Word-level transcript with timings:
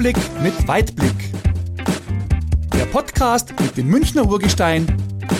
Rückblick 0.00 0.42
mit 0.42 0.66
Weitblick. 0.66 1.30
Der 2.72 2.86
Podcast 2.86 3.52
mit 3.60 3.76
dem 3.76 3.88
Münchner 3.88 4.24
Urgestein 4.26 4.86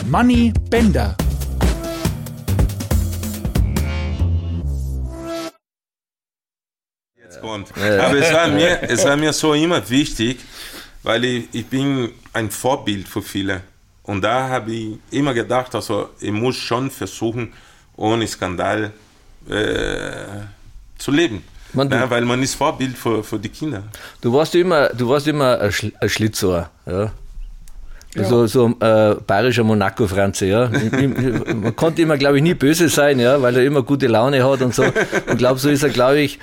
Manny 0.07 0.53
Bender. 0.69 1.17
Jetzt 7.17 7.41
kommt. 7.41 7.73
Aber 7.75 8.19
es 8.19 8.33
war, 8.35 8.49
mir, 8.49 8.83
es 8.83 9.03
war 9.07 9.17
mir 9.17 9.33
so 9.33 9.55
immer 9.55 9.89
wichtig, 9.89 10.41
weil 11.05 11.25
ich, 11.25 11.49
ich 11.53 11.67
bin 11.67 12.11
ein 12.35 12.51
Vorbild 12.51 13.09
für 13.09 13.23
viele. 13.23 13.63
Und 14.03 14.21
da 14.21 14.51
habe 14.51 14.73
ich 14.73 14.99
immer 15.11 15.33
gedacht, 15.33 15.75
also 15.75 16.11
ich 16.21 16.33
muss 16.33 16.57
schon 16.57 16.91
versuchen, 16.91 17.55
ohne 17.97 18.27
Skandal 18.27 18.93
äh, 19.49 20.43
zu 20.99 21.13
leben. 21.13 21.43
Man, 21.73 21.89
du- 21.89 21.97
ja, 21.97 22.09
weil 22.11 22.25
man 22.25 22.43
ist 22.43 22.55
Vorbild 22.55 22.97
für, 22.97 23.23
für 23.23 23.39
die 23.39 23.49
Kinder. 23.49 23.83
Du 24.21 24.33
warst 24.33 24.55
immer, 24.55 24.89
du 24.89 25.09
warst 25.09 25.27
immer 25.29 25.61
ein, 25.61 25.73
Schl 25.73 25.93
ein 26.01 26.09
Schlitzohr, 26.09 26.71
ja. 26.87 27.11
So, 28.17 28.47
so 28.49 28.67
ein 28.67 28.75
äh, 28.81 29.15
bayerischer 29.25 29.63
Monaco-Franze, 29.63 30.47
ja. 30.47 30.69
Man 30.69 31.77
konnte 31.77 32.03
immer, 32.03 32.17
glaube 32.19 32.39
ich, 32.39 32.43
nie 32.43 32.55
böse 32.55 32.89
sein, 32.89 33.21
ja, 33.21 33.41
weil 33.41 33.57
er 33.57 33.65
immer 33.65 33.83
gute 33.85 34.09
Laune 34.09 34.43
hat 34.45 34.63
und 34.63 34.75
so. 34.75 34.83
Und 34.83 35.39
glaube, 35.39 35.61
so 35.61 35.69
ist 35.71 35.85
er, 35.85 35.91
glaube 35.91 36.19
ich, 36.19 36.41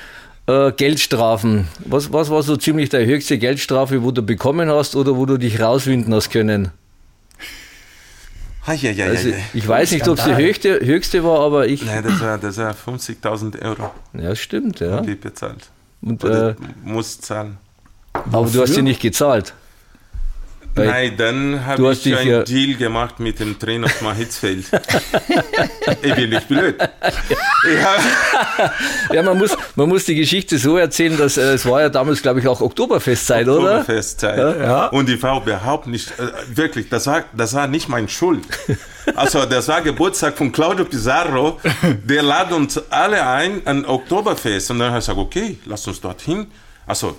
äh, 0.48 0.72
Geldstrafen. 0.72 1.68
Was, 1.84 2.14
was 2.14 2.30
war 2.30 2.42
so 2.42 2.56
ziemlich 2.56 2.88
deine 2.88 3.06
höchste 3.06 3.38
Geldstrafe, 3.38 4.02
wo 4.02 4.12
du 4.12 4.22
bekommen 4.22 4.70
hast 4.70 4.96
oder 4.96 5.18
wo 5.18 5.26
du 5.26 5.38
dich 5.38 5.60
rauswinden 5.60 6.14
hast 6.14 6.30
können? 6.30 6.72
Ah, 8.70 8.74
ja, 8.74 8.92
ja, 8.92 9.06
Also, 9.06 9.30
ja, 9.30 9.38
ja. 9.38 9.44
ich 9.54 9.66
weiß 9.68 9.92
nicht, 9.92 10.08
ob 10.10 10.18
es 10.20 10.26
die 10.26 10.36
höchste, 10.36 10.86
höchste 10.86 11.24
war, 11.24 11.40
aber 11.40 11.68
ich. 11.68 11.86
Nein, 11.86 12.04
das 12.04 12.20
war, 12.20 12.38
das 12.38 12.58
war 12.58 12.74
50.000 12.76 13.62
Euro, 13.64 13.92
Ja, 14.14 14.36
stimmt, 14.36 14.82
ja. 14.82 15.00
die 15.02 15.12
ich 15.14 15.20
bezahlt. 15.22 15.70
Und, 16.02 16.24
Oder 16.24 16.50
äh, 16.50 16.56
muss 16.84 17.20
zahlen. 17.22 17.58
aber 18.14 18.48
du 18.50 18.62
hast 18.62 18.74
sie 18.74 18.82
nicht 18.82 19.02
gezahlt. 19.02 19.54
Nein, 20.86 21.14
dann 21.18 21.66
habe 21.66 21.92
ich 21.92 22.18
einen 22.18 22.30
ja- 22.30 22.44
Deal 22.44 22.76
gemacht 22.76 23.20
mit 23.20 23.40
dem 23.40 23.58
Trainer 23.58 23.90
von 23.90 24.16
Hitzfeld. 24.16 24.66
ich 26.02 26.16
bin 26.16 26.30
nicht 26.30 26.48
blöd. 26.48 26.76
Ja, 27.68 27.96
Ja, 29.12 29.24
man 29.24 29.38
muss, 29.38 29.58
man 29.76 29.90
muss 29.90 30.06
die 30.06 30.16
Geschichte 30.16 30.58
so 30.58 30.78
erzählen, 30.78 31.18
dass 31.18 31.38
äh, 31.38 31.54
es 31.54 31.66
war 31.66 31.82
ja 31.82 31.90
damals, 31.90 32.22
glaube 32.22 32.40
ich, 32.40 32.48
auch 32.48 32.62
Oktoberfestzeit, 32.62 33.46
oder? 33.48 33.80
Oktoberfestzeit. 33.80 34.38
Ja. 34.38 34.88
Und 34.88 35.10
ich 35.10 35.22
war 35.22 35.42
überhaupt 35.42 35.88
nicht, 35.88 36.12
äh, 36.20 36.28
wirklich, 36.56 36.88
das 36.90 37.08
war, 37.08 37.26
das 37.36 37.54
war 37.54 37.68
nicht 37.68 37.90
meine 37.90 38.08
Schuld. 38.10 38.44
Also, 39.16 39.46
das 39.46 39.70
war 39.70 39.82
Geburtstag 39.82 40.38
von 40.38 40.52
Claudio 40.52 40.84
Pizarro. 40.84 41.62
Der 42.04 42.22
lad 42.24 42.52
uns 42.52 42.78
alle 42.92 43.26
ein 43.26 43.66
an 43.66 43.86
Oktoberfest. 43.86 44.70
Und 44.72 44.80
dann 44.80 44.90
habe 44.90 45.00
ich 45.00 45.06
gesagt, 45.06 45.18
okay, 45.18 45.58
lass 45.66 45.88
uns 45.88 46.02
dorthin. 46.02 46.48
Also, 46.86 47.16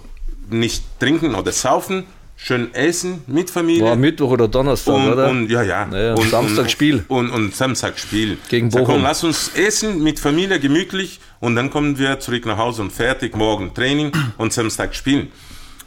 nicht 0.50 0.83
trinken 1.00 1.34
oder 1.34 1.50
saufen, 1.50 2.05
schön 2.39 2.72
essen 2.72 3.22
mit 3.27 3.50
Familie. 3.50 3.84
War 3.84 3.97
Mittwoch 3.97 4.31
oder 4.31 4.48
Donnerstag, 4.48 4.94
und, 4.94 5.08
oder? 5.12 5.28
Und, 5.28 5.50
ja, 5.50 5.62
ja. 5.62 5.89
Ja, 5.92 6.14
und, 6.14 6.31
Samstag 6.31 6.70
Spiel. 6.70 7.05
Und, 7.08 7.31
und 7.31 7.55
Samstag 7.55 7.98
Spiel. 7.98 8.39
Gegen 8.48 8.70
Sag, 8.70 8.83
Bochum. 8.83 8.94
komm, 8.94 9.03
lass 9.03 9.25
uns 9.25 9.50
essen 9.55 10.03
mit 10.03 10.20
Familie 10.20 10.61
gemütlich 10.61 11.20
und 11.41 11.56
dann 11.56 11.69
kommen 11.69 11.98
wir 11.98 12.20
zurück 12.20 12.47
nach 12.47 12.56
Hause 12.56 12.83
und 12.83 12.92
fertig. 12.92 13.36
Morgen 13.36 13.75
Training 13.75 14.12
und 14.39 14.53
Samstag 14.53 14.94
spielen. 14.94 15.28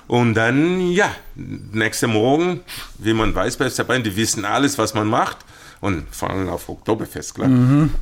Und 0.08 0.34
dann, 0.34 0.92
ja, 0.92 1.10
nächste 1.36 2.08
Morgen, 2.08 2.60
wie 2.98 3.14
man 3.14 3.34
weiß 3.34 3.56
bei 3.56 3.70
FC 3.70 3.88
Bayern, 3.88 4.04
die 4.04 4.16
wissen 4.18 4.44
alles, 4.44 4.78
was 4.78 4.94
man 4.94 5.08
macht. 5.08 5.38
Und 5.80 6.04
vor 6.14 6.30
allem 6.30 6.50
auf 6.50 6.68
Oktoberfest, 6.70 7.34
klar. 7.34 7.50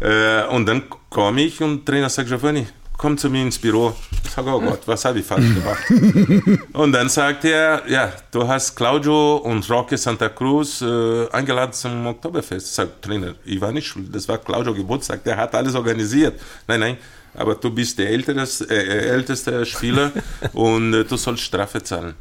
Äh, 0.01 0.47
und 0.53 0.65
dann 0.65 0.83
komme 1.09 1.43
ich 1.43 1.61
und 1.61 1.85
Trainer 1.85 2.09
sagt, 2.09 2.27
Giovanni, 2.27 2.67
komm 2.99 3.17
zu 3.17 3.29
mir 3.29 3.43
ins 3.43 3.57
Büro. 3.57 3.95
Ich 4.25 4.29
sage, 4.29 4.49
oh 4.49 4.59
Gott, 4.59 4.81
was 4.85 5.05
habe 5.05 5.19
ich 5.19 5.25
falsch 5.25 5.53
gemacht? 5.55 6.63
Und 6.73 6.91
dann 6.91 7.07
sagt 7.07 7.45
er, 7.45 7.81
ja, 7.87 8.11
du 8.29 8.45
hast 8.45 8.75
Claudio 8.75 9.37
und 9.37 9.67
Roque 9.69 9.97
Santa 9.97 10.27
Cruz 10.27 10.81
äh, 10.81 11.29
eingeladen 11.31 11.71
zum 11.71 12.05
Oktoberfest. 12.05 12.67
Ich 12.67 12.73
sage, 12.73 12.91
Trainer, 13.01 13.35
ich 13.45 13.59
war 13.61 13.71
nicht 13.71 13.87
schuld, 13.87 14.13
das 14.13 14.27
war 14.27 14.37
Claudio 14.37 14.73
Geburtstag, 14.73 15.23
der 15.23 15.37
hat 15.37 15.55
alles 15.55 15.75
organisiert. 15.75 16.39
Nein, 16.67 16.81
nein, 16.81 16.97
aber 17.39 17.55
du 17.55 17.71
bist 17.71 17.97
der 17.97 18.09
älteste, 18.09 18.65
äh, 18.69 19.09
älteste 19.09 19.65
Spieler 19.65 20.11
und 20.53 20.93
äh, 20.93 21.05
du 21.05 21.15
sollst 21.17 21.43
Strafe 21.43 21.81
zahlen. 21.81 22.13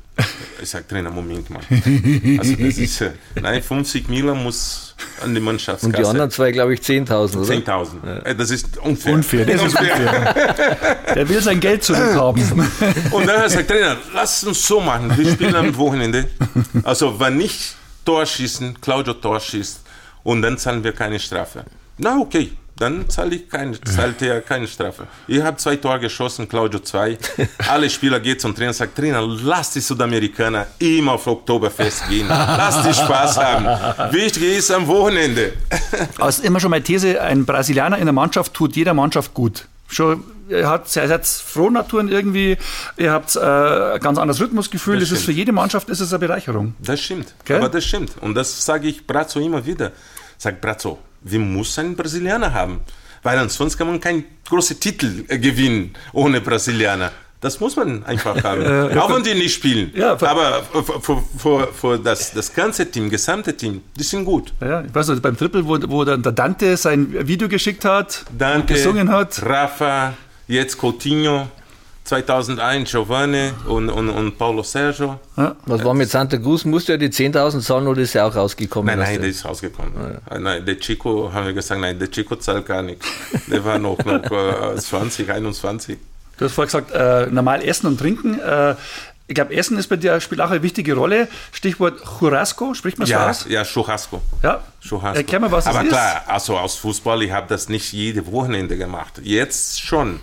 Ich 0.62 0.70
sage, 0.70 0.86
Trainer, 0.88 1.10
Moment 1.10 1.48
mal. 1.50 1.60
Also 2.38 2.54
das 2.56 2.78
ist, 2.78 3.00
äh, 3.00 3.10
nein, 3.40 3.62
50 3.62 4.08
Miller 4.08 4.34
muss 4.34 4.94
an 5.22 5.34
die 5.34 5.40
Mannschaftskasse. 5.40 5.86
Und 5.86 5.98
die 5.98 6.04
anderen 6.08 6.30
zwei, 6.30 6.50
glaube 6.52 6.74
ich, 6.74 6.80
10.000, 6.80 7.36
oder? 7.36 7.54
10.000. 7.54 8.24
Äh, 8.24 8.34
Das 8.34 8.50
ist 8.50 8.78
unfair. 8.78 9.14
Unfair, 9.14 9.46
das 9.46 9.62
ist 9.62 9.78
unfair. 9.78 10.34
Der 11.14 11.28
will 11.28 11.40
sein 11.40 11.60
Geld 11.60 11.84
zurückhaben. 11.84 12.42
Und 13.12 13.26
dann 13.26 13.36
hat 13.36 13.42
er 13.42 13.44
gesagt, 13.44 13.68
Trainer, 13.68 13.96
lass 14.14 14.42
uns 14.44 14.66
so 14.66 14.80
machen. 14.80 15.16
Wir 15.16 15.32
spielen 15.32 15.54
am 15.54 15.76
Wochenende. 15.76 16.28
Also, 16.82 17.18
wenn 17.20 17.36
nicht 17.36 17.76
Tor 18.04 18.24
schießen, 18.26 18.80
Claudio 18.80 19.14
Tor 19.14 19.38
schießt 19.40 19.80
und 20.24 20.42
dann 20.42 20.58
zahlen 20.58 20.82
wir 20.82 20.92
keine 20.92 21.18
Strafe. 21.18 21.64
Na, 21.98 22.18
okay. 22.18 22.52
Dann 22.78 23.08
zahle 23.08 23.34
ich 23.34 23.48
keine, 23.48 23.80
zahlt 23.80 24.22
er 24.22 24.40
keine 24.40 24.68
Strafe. 24.68 25.08
Ich 25.26 25.42
habe 25.42 25.56
zwei 25.56 25.76
Tore 25.76 25.98
geschossen, 25.98 26.48
Claudio 26.48 26.78
zwei. 26.80 27.18
Alle 27.68 27.90
Spieler 27.90 28.20
gehen 28.20 28.38
zum 28.38 28.54
Trainer 28.54 28.68
und 28.68 28.74
sagen, 28.74 28.92
Trainer, 28.94 29.20
lass 29.20 29.72
die 29.72 29.80
Südamerikaner 29.80 30.66
immer 30.78 31.12
auf 31.12 31.26
Oktoberfest 31.26 32.08
gehen. 32.08 32.28
Lass 32.28 32.82
die 32.86 32.94
Spaß 32.94 33.36
haben. 33.38 33.66
Wichtig 34.12 34.58
ist 34.58 34.70
am 34.70 34.86
Wochenende. 34.86 35.54
Ist 36.28 36.44
immer 36.44 36.60
schon 36.60 36.70
meine 36.70 36.84
These, 36.84 37.20
ein 37.20 37.44
Brasilianer 37.44 37.98
in 37.98 38.04
der 38.04 38.12
Mannschaft 38.12 38.54
tut 38.54 38.76
jeder 38.76 38.94
Mannschaft 38.94 39.34
gut. 39.34 39.66
Schon, 39.88 40.22
ihr 40.48 40.68
habt, 40.68 40.94
ihr 40.94 41.08
seid 41.08 41.26
Frohnaturen 41.26 42.08
irgendwie, 42.08 42.58
ihr 42.96 43.10
habt 43.10 43.34
äh, 43.34 43.40
ein 43.40 44.00
ganz 44.00 44.18
anderes 44.18 44.40
Rhythmusgefühl. 44.40 45.00
Das 45.00 45.10
ist 45.10 45.24
für 45.24 45.32
jede 45.32 45.52
Mannschaft 45.52 45.88
ist 45.88 46.00
es 46.00 46.12
eine 46.12 46.18
Bereicherung. 46.20 46.74
Das 46.78 47.00
stimmt. 47.00 47.34
Gell? 47.44 47.56
Aber 47.56 47.68
das 47.68 47.84
stimmt. 47.84 48.12
Und 48.20 48.34
das 48.34 48.64
sage 48.64 48.88
ich 48.88 49.06
Brazzo 49.06 49.40
immer 49.40 49.64
wieder. 49.64 49.92
Sag 50.36 50.60
Brazzo, 50.60 50.98
wir 51.30 51.38
müssen 51.38 51.80
einen 51.80 51.96
Brasilianer 51.96 52.52
haben. 52.52 52.80
Weil 53.22 53.38
ansonsten 53.38 53.78
kann 53.78 53.88
man 53.88 54.00
keinen 54.00 54.24
großen 54.48 54.78
Titel 54.78 55.24
äh, 55.28 55.38
gewinnen 55.38 55.94
ohne 56.12 56.40
Brasilianer. 56.40 57.10
Das 57.40 57.60
muss 57.60 57.76
man 57.76 58.04
einfach 58.04 58.42
haben. 58.44 58.96
Auch 58.98 59.14
wenn 59.14 59.22
die 59.22 59.34
nicht 59.34 59.54
spielen. 59.54 59.92
Ja, 59.94 60.20
Aber 60.20 60.62
für, 60.62 61.00
für, 61.00 61.22
für, 61.36 61.68
für 61.72 61.98
das, 61.98 62.32
das 62.32 62.52
ganze 62.52 62.90
Team, 62.90 63.10
gesamte 63.10 63.56
Team, 63.56 63.82
die 63.96 64.02
sind 64.02 64.24
gut. 64.24 64.52
Ja, 64.60 64.82
ich 64.82 64.94
weiß 64.94 65.08
nicht, 65.08 65.22
beim 65.22 65.36
Triple, 65.36 65.64
wo, 65.66 65.78
wo 65.88 66.04
dann 66.04 66.22
der 66.22 66.32
Dante 66.32 66.76
sein 66.76 67.26
Video 67.26 67.48
geschickt 67.48 67.84
hat, 67.84 68.24
Danke. 68.36 68.74
gesungen 68.74 69.08
hat. 69.10 69.40
Rafa, 69.44 70.14
jetzt 70.48 70.78
Coutinho, 70.80 71.48
2001 72.08 72.90
Giovanni 72.90 73.50
und, 73.66 73.90
und, 73.90 74.08
und 74.08 74.38
Paulo 74.38 74.62
Sergio. 74.62 75.20
Was 75.36 75.84
war 75.84 75.92
mit 75.92 76.08
Santa 76.08 76.38
Cruz? 76.38 76.64
Musst 76.64 76.88
du 76.88 76.92
ja 76.92 76.98
die 76.98 77.10
10.000 77.10 77.60
zahlen 77.60 77.86
oder 77.86 78.00
ist 78.00 78.14
er 78.14 78.26
auch 78.26 78.34
rausgekommen? 78.34 78.86
Nein, 78.96 78.98
nein, 79.12 79.20
der 79.20 79.28
ist 79.30 79.44
rausgekommen. 79.44 79.92
Äh, 80.30 80.38
Nein, 80.38 80.64
der 80.64 80.78
Chico, 80.80 81.30
haben 81.32 81.46
wir 81.46 81.52
gesagt, 81.52 81.80
nein, 81.80 81.98
der 81.98 82.10
Chico 82.10 82.36
zahlt 82.36 82.64
gar 82.64 82.80
nichts. 82.82 83.06
Der 83.48 83.62
war 83.64 83.78
noch, 83.78 83.98
noch 83.98 84.22
äh, 84.30 84.76
20, 84.76 85.30
21. 85.30 85.98
Du 86.38 86.44
hast 86.46 86.52
vorher 86.54 86.66
gesagt, 86.66 86.92
äh, 86.92 87.30
normal 87.30 87.62
essen 87.62 87.86
und 87.88 87.98
trinken. 88.00 88.40
Äh, 88.40 88.74
ich 89.26 89.34
glaube, 89.34 89.54
Essen 89.54 89.76
ist 89.76 89.88
bei 89.88 89.96
dir 89.96 90.18
spielt 90.22 90.40
auch 90.40 90.50
eine 90.50 90.62
wichtige 90.62 90.94
Rolle. 90.94 91.28
Stichwort 91.52 92.00
Churrasco, 92.18 92.72
spricht 92.72 92.98
man 92.98 93.06
so 93.06 93.12
Ja, 93.12 93.28
aus? 93.28 93.44
ja, 93.46 93.62
Churrasco. 93.62 94.22
Ja. 94.42 94.62
Churrasco. 94.80 95.18
Erklär 95.18 95.40
mal, 95.40 95.52
was 95.52 95.66
das 95.66 95.74
Aber 95.74 95.84
ist. 95.84 95.90
klar, 95.90 96.22
also 96.26 96.56
aus 96.56 96.76
Fußball, 96.76 97.22
ich 97.22 97.32
habe 97.32 97.46
das 97.46 97.68
nicht 97.68 97.92
jede 97.92 98.26
Wochenende 98.32 98.78
gemacht. 98.78 99.20
Jetzt 99.22 99.82
schon. 99.82 100.20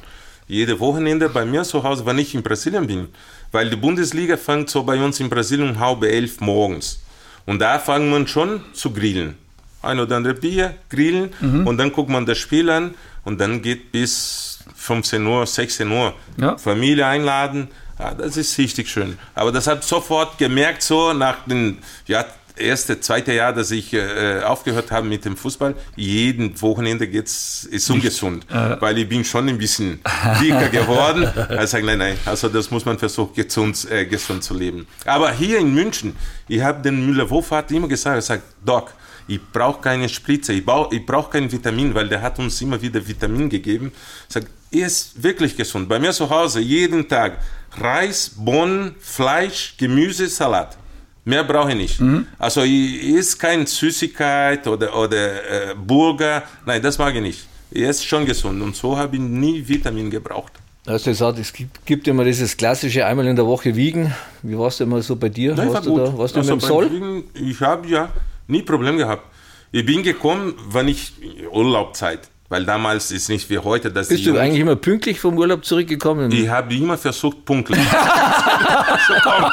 Jede 0.48 0.80
Wochenende 0.80 1.30
bei 1.30 1.46
mir 1.46 1.64
zu 1.64 1.84
Hause, 1.84 2.06
wenn 2.06 2.18
ich 2.20 2.36
in 2.36 2.44
Brasilien 2.44 2.86
bin. 2.88 3.08
Weil 3.52 3.70
die 3.70 3.76
Bundesliga 3.76 4.38
fängt 4.38 4.70
so 4.70 4.84
bei 4.84 4.98
uns 5.04 5.20
in 5.20 5.30
Brasilien 5.30 5.70
um 5.72 5.80
halb 5.80 6.04
elf 6.04 6.40
morgens. 6.40 7.00
Und 7.46 7.60
da 7.60 7.80
fangen 7.80 8.10
man 8.12 8.28
schon 8.28 8.62
zu 8.74 8.92
grillen. 8.92 9.36
Ein 9.82 10.00
oder 10.00 10.18
andere 10.18 10.34
Bier, 10.34 10.76
grillen 10.90 11.30
Mhm. 11.40 11.68
und 11.68 11.78
dann 11.78 11.92
guckt 11.92 12.10
man 12.10 12.26
das 12.26 12.38
Spiel 12.40 12.70
an 12.70 12.96
und 13.24 13.40
dann 13.40 13.62
geht 13.62 13.92
bis 13.92 14.60
15 14.76 15.26
Uhr, 15.26 15.46
16 15.46 15.92
Uhr. 15.92 16.14
Ja. 16.38 16.58
Familie 16.58 17.06
einladen, 17.06 17.68
ja, 18.00 18.14
das 18.14 18.36
ist 18.36 18.58
richtig 18.58 18.90
schön. 18.90 19.18
Aber 19.36 19.52
das 19.52 19.68
habe 19.68 19.80
ich 19.82 19.86
sofort 19.86 20.38
gemerkt, 20.38 20.82
so 20.82 21.14
nach 21.14 21.46
dem 21.46 21.78
ja, 22.08 22.26
erste, 22.58 23.00
zweite 23.00 23.34
Jahr, 23.34 23.54
dass 23.54 23.72
ich 23.72 23.94
äh, 23.94 24.42
aufgehört 24.44 24.92
habe 24.92 25.08
mit 25.08 25.26
dem 25.26 25.36
Fußball. 25.38 25.76
Jeden 25.96 26.60
Wochenende 26.62 27.08
geht's, 27.08 27.64
ist 27.70 27.90
ungesund, 27.90 28.46
weil 28.82 28.98
ich 28.98 29.08
bin 29.10 29.24
schon 29.26 29.48
ein 29.50 29.58
bisschen 29.58 30.00
dicker 30.42 30.70
geworden. 30.70 31.30
Ich 31.62 31.70
sage, 31.70 31.86
nein, 31.86 32.00
nein, 32.00 32.18
also 32.26 32.50
das 32.50 32.72
muss 32.72 32.86
man 32.86 32.98
versuchen, 32.98 33.34
gesund, 33.36 33.88
äh, 33.92 34.06
gesund 34.06 34.44
zu 34.44 34.54
leben. 34.54 34.88
Aber 35.06 35.32
hier 35.32 35.60
in 35.60 35.74
München, 35.74 36.16
ich 36.48 36.62
habe 36.62 36.82
den 36.82 37.06
Müller-Wohlfahrt 37.06 37.72
immer 37.72 37.88
gesagt, 37.88 38.16
er 38.18 38.22
sagt, 38.22 38.44
Doc, 38.66 38.94
ich 39.28 39.40
brauche 39.52 39.82
keine 39.82 40.08
Spritze, 40.08 40.54
ich, 40.54 40.64
brauch- 40.66 40.92
ich 40.92 41.04
brauche 41.06 41.32
kein 41.32 41.52
Vitamin, 41.52 41.94
weil 41.96 42.08
der 42.08 42.22
hat 42.22 42.38
uns 42.40 42.62
immer 42.62 42.80
wieder 42.82 43.06
Vitamin 43.08 43.50
gegeben. 43.50 43.92
Ich 44.28 44.34
sage, 44.34 44.46
er 44.72 44.86
ist 44.88 45.22
wirklich 45.24 45.56
gesund. 45.58 45.90
Bei 45.90 45.98
mir 46.00 46.12
zu 46.12 46.30
Hause 46.30 46.60
jeden 46.60 47.08
Tag 47.08 47.40
Reis, 47.78 48.32
Bohnen, 48.36 48.96
Fleisch, 49.00 49.76
Gemüse, 49.78 50.28
Salat. 50.28 50.78
Mehr 51.26 51.44
brauche 51.44 51.72
ich 51.72 51.76
nicht. 51.76 52.00
Also 52.38 52.62
ich 52.62 53.02
ist 53.04 53.38
kein 53.40 53.66
Süßigkeit 53.66 54.68
oder, 54.68 54.96
oder 54.96 55.72
äh, 55.72 55.76
Burger. 55.76 56.44
Nein, 56.66 56.82
das 56.82 56.98
mag 57.00 57.16
ich 57.16 57.22
nicht. 57.22 57.48
Er 57.72 57.90
ist 57.90 58.06
schon 58.06 58.26
gesund 58.26 58.62
und 58.62 58.76
so 58.76 58.96
habe 58.98 59.16
ich 59.16 59.22
nie 59.22 59.68
Vitamin 59.68 60.10
gebraucht. 60.10 60.54
Hast 60.88 61.08
du 61.08 61.10
gesagt, 61.10 61.40
es 61.40 61.52
gibt, 61.52 61.84
gibt 61.88 62.08
immer 62.08 62.24
dieses 62.24 62.56
klassische 62.56 63.08
einmal 63.08 63.26
in 63.26 63.36
der 63.36 63.48
Woche 63.48 63.76
wiegen. 63.76 64.14
Wie 64.44 64.56
warst 64.56 64.80
du 64.80 64.84
immer 64.84 65.02
so 65.02 65.16
bei 65.16 65.30
dir? 65.30 65.56
Nein, 65.56 65.74
warst 65.74 65.88
war 65.88 65.98
du 65.98 65.98
da? 66.12 66.18
Warst 66.18 66.36
du 66.36 66.40
Also 66.40 66.54
mit 66.54 66.62
dem 66.62 66.68
beim 66.68 66.70
Soll? 66.70 66.90
Fliegen, 66.90 67.24
Ich 67.34 67.60
habe 67.60 67.88
ja 67.88 68.10
nie 68.48 68.62
Problem 68.62 68.98
gehabt. 68.98 69.24
Ich 69.72 69.84
bin 69.84 70.04
gekommen, 70.04 70.54
wenn 70.70 70.88
ich 70.88 71.14
Urlaubzeit, 71.52 72.20
weil 72.56 72.64
damals 72.64 73.12
ist 73.12 73.28
nicht 73.28 73.50
wie 73.50 73.58
heute, 73.58 73.92
dass 73.92 74.08
Bist 74.08 74.26
du 74.26 74.38
eigentlich 74.38 74.62
immer 74.62 74.78
pünktlich 74.78 75.20
vom 75.20 75.38
Urlaub 75.38 75.66
zurückgekommen? 75.66 76.32
Ich 76.32 76.48
habe 76.48 76.74
immer 76.74 76.98
versucht, 76.98 77.44
pünktlich 77.44 77.82
zu 77.82 79.14
kommen. 79.22 79.44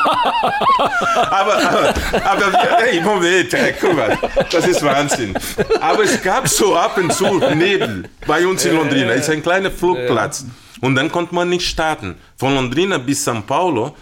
aber, 1.16 1.56
aber, 1.56 1.94
aber 2.24 2.58
hey, 2.78 3.00
Moment, 3.00 3.52
hey, 3.52 3.74
guck 3.80 3.96
mal, 3.96 4.16
das 4.52 4.68
ist 4.68 4.84
Wahnsinn. 4.84 5.34
Aber 5.80 6.04
es 6.04 6.22
gab 6.22 6.46
so 6.46 6.76
ab 6.76 6.96
und 6.96 7.12
zu 7.12 7.40
Nebel 7.56 8.08
bei 8.24 8.46
uns 8.46 8.64
in 8.64 8.76
Londrina. 8.76 9.14
Es 9.14 9.22
ist 9.22 9.30
ein 9.30 9.42
kleiner 9.42 9.72
Flugplatz. 9.72 10.46
Und 10.80 10.94
dann 10.94 11.10
konnte 11.10 11.34
man 11.34 11.48
nicht 11.48 11.66
starten. 11.66 12.14
Von 12.36 12.54
Londrina 12.54 12.98
bis 12.98 13.26
São 13.26 13.42
Paulo 13.42 13.96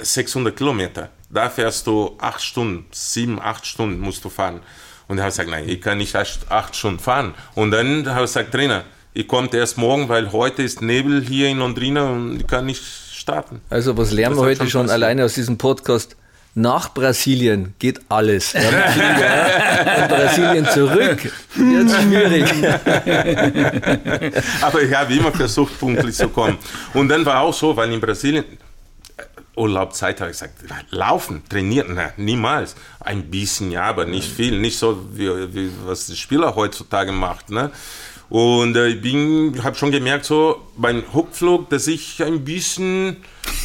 600 0.00 0.56
Kilometer. 0.56 1.10
Da 1.28 1.50
fährst 1.50 1.86
du 1.86 2.16
acht 2.18 2.40
Stunden, 2.40 2.86
sieben, 2.92 3.38
acht 3.38 3.66
Stunden 3.66 4.00
musst 4.00 4.24
du 4.24 4.30
fahren. 4.30 4.62
Und 5.08 5.18
er 5.18 5.24
hat 5.24 5.32
gesagt, 5.32 5.50
nein, 5.50 5.68
ich 5.68 5.80
kann 5.80 5.98
nicht 5.98 6.14
acht, 6.16 6.50
acht 6.50 6.76
Stunden 6.76 7.00
fahren. 7.00 7.34
Und 7.54 7.70
dann 7.70 8.08
habe 8.08 8.24
ich 8.24 8.30
gesagt, 8.30 8.52
Trainer, 8.52 8.84
ich 9.14 9.28
komme 9.28 9.48
erst 9.52 9.76
morgen, 9.76 10.08
weil 10.08 10.32
heute 10.32 10.62
ist 10.62 10.80
Nebel 10.80 11.22
hier 11.22 11.48
in 11.48 11.58
Londrina 11.58 12.10
und 12.10 12.40
ich 12.40 12.46
kann 12.46 12.66
nicht 12.66 12.82
starten. 13.12 13.60
Also 13.68 13.96
was 13.96 14.10
lernen 14.10 14.36
wir 14.36 14.40
Das 14.40 14.60
heute 14.60 14.70
schon 14.70 14.86
schon 14.86 14.90
alleine 14.90 15.24
aus 15.24 15.34
diesem 15.34 15.58
Podcast? 15.58 16.16
Nach 16.54 16.92
Brasilien 16.92 17.74
geht 17.78 18.00
alles. 18.10 18.50
Von 18.50 18.60
Brasilien 20.08 20.66
zurück 20.66 21.32
wird 21.54 21.90
schwierig. 21.90 22.44
Aber 24.60 24.82
ich 24.82 24.94
habe 24.94 25.14
immer 25.14 25.32
versucht, 25.32 25.80
pünktlich 25.80 26.14
zu 26.14 26.28
kommen. 26.28 26.58
Und 26.92 27.08
dann 27.08 27.24
war 27.24 27.40
auch 27.40 27.54
so, 27.54 27.74
weil 27.74 27.90
in 27.90 28.00
Brasilien, 28.00 28.44
Urlaubzeit 29.54 30.20
habe 30.20 30.30
ich 30.30 30.38
gesagt, 30.38 30.62
laufen, 30.90 31.42
trainieren, 31.48 31.94
na, 31.94 32.12
niemals. 32.16 32.74
Ein 33.00 33.30
bisschen, 33.30 33.70
ja, 33.70 33.82
aber 33.82 34.06
nicht 34.06 34.30
viel. 34.30 34.58
Nicht 34.58 34.78
so, 34.78 35.04
wie, 35.12 35.28
wie 35.54 35.70
was 35.84 36.06
die 36.06 36.16
Spieler 36.16 36.54
heutzutage 36.54 37.12
macht. 37.12 37.50
Ne? 37.50 37.70
Und 38.30 38.76
äh, 38.76 38.88
ich 38.88 39.02
bin, 39.02 39.62
habe 39.62 39.76
schon 39.76 39.90
gemerkt, 39.90 40.24
so 40.24 40.66
beim 40.76 41.04
Rückflug, 41.14 41.68
dass 41.68 41.86
ich 41.86 42.22
ein 42.22 42.44
bisschen 42.44 43.18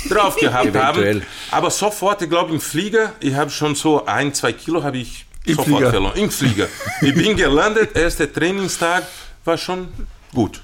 drauf 0.10 0.36
gehabt 0.40 0.76
habe. 0.76 1.22
Aber 1.52 1.72
sofort, 1.72 2.22
ich 2.22 2.30
glaube, 2.30 2.54
im 2.54 2.60
Flieger, 2.60 3.14
ich 3.22 3.34
habe 3.34 3.50
schon 3.50 3.76
so 3.76 4.06
ein, 4.06 4.34
zwei 4.34 4.52
Kilo 4.52 4.84
habe 4.84 4.98
ich 4.98 5.26
Im 5.46 5.56
sofort 5.56 5.68
Flieger. 5.78 5.90
verloren. 5.92 6.18
Im 6.18 6.32
Flieger. 6.32 6.68
ich 7.02 7.14
bin 7.16 7.38
gelandet, 7.38 7.96
erster 7.96 8.32
Trainingstag 8.32 9.04
war 9.46 9.58
schon 9.58 9.88
gut. 10.34 10.60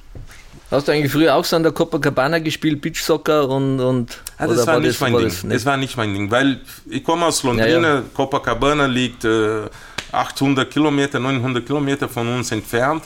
Hast 0.74 0.88
du 0.88 0.92
eigentlich 0.92 1.12
früher 1.12 1.36
auch 1.36 1.46
so 1.46 1.56
an 1.56 1.64
der 1.64 1.72
Copacabana 1.72 2.40
gespielt, 2.40 2.82
Beachsoccer 2.82 3.48
und, 3.48 3.80
und 3.80 4.18
Ah, 4.38 4.48
das 4.48 4.66
war, 4.66 4.80
nicht 4.80 5.00
mein 5.00 5.14
war 5.14 5.20
Ding. 5.20 5.30
das 5.30 5.46
Das, 5.48 5.66
war 5.66 5.78
nicht 5.78 5.96
mein 5.98 6.14
Ding, 6.14 6.32
weil 6.32 6.62
ich 6.90 7.04
komme 7.04 7.28
aus 7.28 7.44
Londrina, 7.44 7.70
Ja, 7.70 7.96
ja. 7.96 8.04
Copacabana 8.14 8.88
liegt 8.88 9.24
äh, 9.24 9.62
800 10.12 10.72
Kilometer, 10.72 11.20
900 11.20 11.66
Kilometer 11.66 12.10
von 12.10 12.28
uns 12.28 12.52
entfernt. 12.52 13.04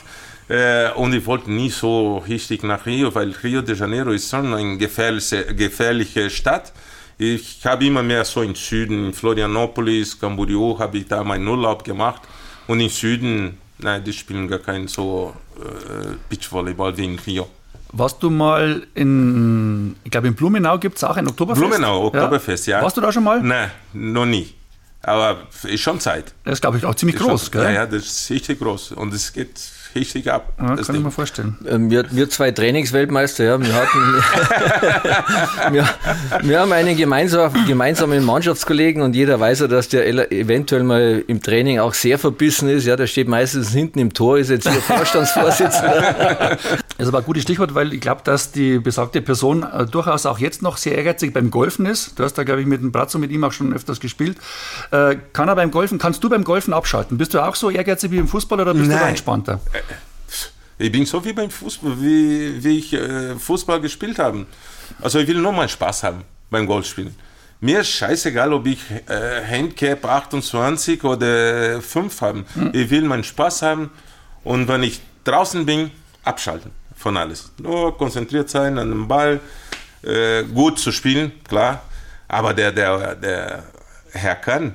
Äh, 0.48 0.90
und 0.92 1.12
ich 1.12 1.26
wollte 1.26 1.50
nie 1.52 1.68
so 1.68 2.18
richtig 2.26 2.62
nach 2.62 2.86
Rio, 2.86 3.14
weil 3.14 3.32
Rio 3.42 3.60
de 3.60 3.76
Janeiro 3.76 4.12
ist 4.12 4.30
schon 4.30 4.52
eine 4.54 4.78
gefährliche, 4.78 5.44
gefährliche 5.54 6.30
Stadt. 6.30 6.72
Ich 7.18 7.60
habe 7.66 7.84
immer 7.84 8.02
mehr 8.02 8.24
so 8.24 8.40
im 8.42 8.54
Süden, 8.54 9.06
in 9.08 9.12
Florianopolis, 9.12 10.18
Camboriú, 10.18 10.78
habe 10.78 10.98
ich 10.98 11.06
da 11.06 11.22
meinen 11.22 11.46
Urlaub 11.46 11.84
gemacht. 11.84 12.22
Und 12.66 12.80
im 12.80 12.88
Süden, 12.88 13.58
nein, 13.78 14.02
die 14.04 14.12
spielen 14.12 14.48
gar 14.48 14.60
kein 14.60 14.88
so 14.88 15.34
äh, 15.58 16.14
Beachvolleyball 16.30 16.96
wie 16.96 17.04
in 17.04 17.18
Rio. 17.18 17.48
Warst 17.92 18.22
du 18.22 18.28
mal 18.30 18.86
in, 18.94 19.96
ich 20.04 20.10
glaube 20.10 20.28
in 20.28 20.34
Blumenau 20.34 20.78
gibt 20.78 20.96
es 20.98 21.04
auch 21.04 21.16
ein 21.16 21.26
Oktoberfest? 21.26 21.66
Blumenau, 21.66 22.06
Oktoberfest, 22.06 22.66
ja. 22.66 22.82
Warst 22.82 22.96
du 22.96 23.00
da 23.00 23.10
schon 23.12 23.24
mal? 23.24 23.40
Nein, 23.42 23.70
noch 23.94 24.26
nie. 24.26 24.54
Aber 25.02 25.38
ist 25.62 25.80
schon 25.80 26.00
Zeit. 26.00 26.34
Das 26.44 26.54
ist, 26.54 26.60
glaube 26.60 26.76
ich, 26.76 26.84
auch 26.84 26.94
ziemlich 26.94 27.16
groß, 27.16 27.44
Ist 27.44 27.52
gell? 27.52 27.62
schon, 27.62 27.72
Ja, 27.72 27.80
ja, 27.80 27.86
das 27.86 28.04
ist 28.04 28.30
richtig 28.30 28.58
groß. 28.58 28.92
Und 28.92 29.14
es 29.14 29.32
geht 29.32 29.58
richtig 29.94 30.30
ab. 30.30 30.52
Ja, 30.58 30.76
das 30.76 30.86
kann 30.86 30.96
ich 30.96 31.02
mir 31.02 31.10
vorstellen. 31.10 31.56
Ähm, 31.68 31.90
Wir, 31.90 32.04
wir 32.10 32.28
zwei 32.30 32.50
Trainingsweltmeister, 32.50 33.44
ja, 33.44 33.60
wir, 33.60 33.74
hatten, 33.74 33.98
wir, 35.72 35.88
wir 36.42 36.60
haben 36.60 36.72
einen 36.72 36.96
gemeinsamen, 36.96 37.66
gemeinsamen 37.66 38.24
Mannschaftskollegen 38.24 39.02
und 39.02 39.14
jeder 39.14 39.38
weiß 39.40 39.60
ja, 39.60 39.66
dass 39.68 39.88
der 39.88 40.30
eventuell 40.32 40.82
mal 40.82 41.22
im 41.26 41.42
Training 41.42 41.78
auch 41.78 41.94
sehr 41.94 42.18
verbissen 42.18 42.68
ist. 42.68 42.86
Ja, 42.86 42.96
der 42.96 43.06
steht 43.06 43.28
meistens 43.28 43.70
hinten 43.72 43.98
im 43.98 44.12
Tor, 44.12 44.38
ist 44.38 44.50
jetzt 44.50 44.68
hier 44.68 44.80
Vorstandsvorsitzender. 44.82 46.56
Das 46.98 47.06
ist 47.06 47.08
aber 47.08 47.18
ein 47.18 47.24
gutes 47.24 47.42
Stichwort, 47.44 47.74
weil 47.74 47.92
ich 47.92 48.00
glaube, 48.00 48.22
dass 48.24 48.52
die 48.52 48.78
besagte 48.78 49.22
Person 49.22 49.62
äh, 49.62 49.86
durchaus 49.86 50.26
auch 50.26 50.38
jetzt 50.38 50.62
noch 50.62 50.76
sehr 50.76 50.96
ehrgeizig 50.96 51.32
beim 51.32 51.50
Golfen 51.50 51.86
ist. 51.86 52.18
Du 52.18 52.24
hast 52.24 52.34
da, 52.34 52.44
glaube 52.44 52.60
ich, 52.60 52.66
mit 52.66 52.82
dem 52.82 52.92
Brazzo, 52.92 53.18
mit 53.18 53.30
ihm 53.30 53.44
auch 53.44 53.52
schon 53.52 53.72
öfters 53.72 54.00
gespielt. 54.00 54.36
Äh, 54.90 55.16
kann 55.32 55.48
er 55.48 55.56
beim 55.56 55.70
Golfen, 55.70 55.98
kannst 55.98 56.22
du 56.24 56.28
beim 56.28 56.44
Golfen 56.44 56.72
abschalten? 56.74 57.18
Bist 57.18 57.34
du 57.34 57.40
auch 57.44 57.54
so 57.54 57.70
ehrgeizig 57.70 58.10
wie 58.10 58.18
im 58.18 58.28
Fußball 58.28 58.60
oder 58.60 58.74
bist 58.74 58.86
du 58.86 58.90
da 58.90 59.00
Nein. 59.00 59.08
entspannter? 59.10 59.60
Ich 60.78 60.92
bin 60.92 61.04
so 61.06 61.24
wie 61.24 61.32
beim 61.32 61.50
Fußball, 61.50 62.00
wie, 62.00 62.62
wie 62.62 62.78
ich 62.78 62.92
äh, 62.92 63.34
Fußball 63.34 63.80
gespielt 63.80 64.18
habe. 64.18 64.46
Also 65.00 65.18
ich 65.18 65.26
will 65.26 65.38
nur 65.38 65.52
mal 65.52 65.68
Spaß 65.68 66.04
haben 66.04 66.22
beim 66.50 66.66
Golfspielen. 66.66 67.14
Mir 67.60 67.80
ist 67.80 67.88
scheißegal, 67.88 68.52
ob 68.52 68.66
ich 68.66 68.78
äh, 69.08 69.42
Handicap 69.42 70.04
28 70.04 71.02
oder 71.02 71.82
5 71.82 72.20
habe. 72.20 72.44
Ich 72.72 72.88
will 72.90 73.02
meinen 73.02 73.24
Spaß 73.24 73.62
haben 73.62 73.90
und 74.44 74.68
wenn 74.68 74.84
ich 74.84 75.00
draußen 75.24 75.66
bin, 75.66 75.90
abschalten 76.22 76.70
von 76.94 77.16
alles. 77.16 77.50
Nur 77.60 77.96
konzentriert 77.98 78.48
sein 78.48 78.78
an 78.78 78.90
dem 78.90 79.08
Ball, 79.08 79.40
äh, 80.02 80.44
gut 80.44 80.78
zu 80.78 80.92
spielen, 80.92 81.32
klar. 81.42 81.82
Aber 82.28 82.54
der, 82.54 82.70
der, 82.70 83.16
der 83.16 83.64
Herr 84.12 84.36
kann. 84.36 84.74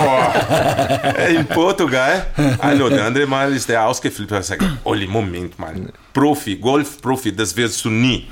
Oh, 0.00 1.28
in 1.36 1.46
Portugal, 1.46 2.26
ein 2.58 2.80
oder 2.80 3.04
andere 3.04 3.26
Mal 3.26 3.52
ist 3.52 3.68
der 3.68 3.86
ausgeflippt 3.86 4.32
und 4.32 4.44
sagt, 4.44 4.62
Olli, 4.84 5.06
Moment 5.06 5.58
mal, 5.58 5.74
Profi, 6.12 6.56
Golf-Profi, 6.56 7.34
das 7.34 7.56
wirst 7.56 7.84
du 7.84 7.90
nie. 7.90 8.26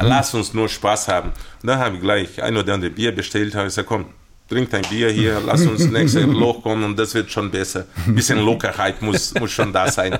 Lass 0.00 0.34
uns 0.34 0.54
nur 0.54 0.68
Spaß 0.68 1.08
haben. 1.08 1.30
Und 1.62 1.66
dann 1.66 1.78
habe 1.78 1.96
ich 1.96 2.02
gleich 2.02 2.42
ein 2.42 2.56
oder 2.56 2.74
andere 2.74 2.90
Bier 2.90 3.14
bestellt, 3.14 3.54
habe 3.54 3.66
gesagt, 3.66 3.88
komm, 3.88 4.06
trink 4.48 4.70
dein 4.70 4.82
Bier 4.82 5.10
hier, 5.10 5.40
lass 5.44 5.64
uns 5.64 5.86
nächstes 5.86 6.26
Loch 6.26 6.62
kommen 6.62 6.84
und 6.84 6.98
das 6.98 7.14
wird 7.14 7.30
schon 7.30 7.50
besser. 7.50 7.86
Ein 8.06 8.14
bisschen 8.14 8.38
Lockerheit 8.40 9.00
muss, 9.00 9.32
muss 9.34 9.52
schon 9.52 9.72
da 9.72 9.90
sein. 9.90 10.18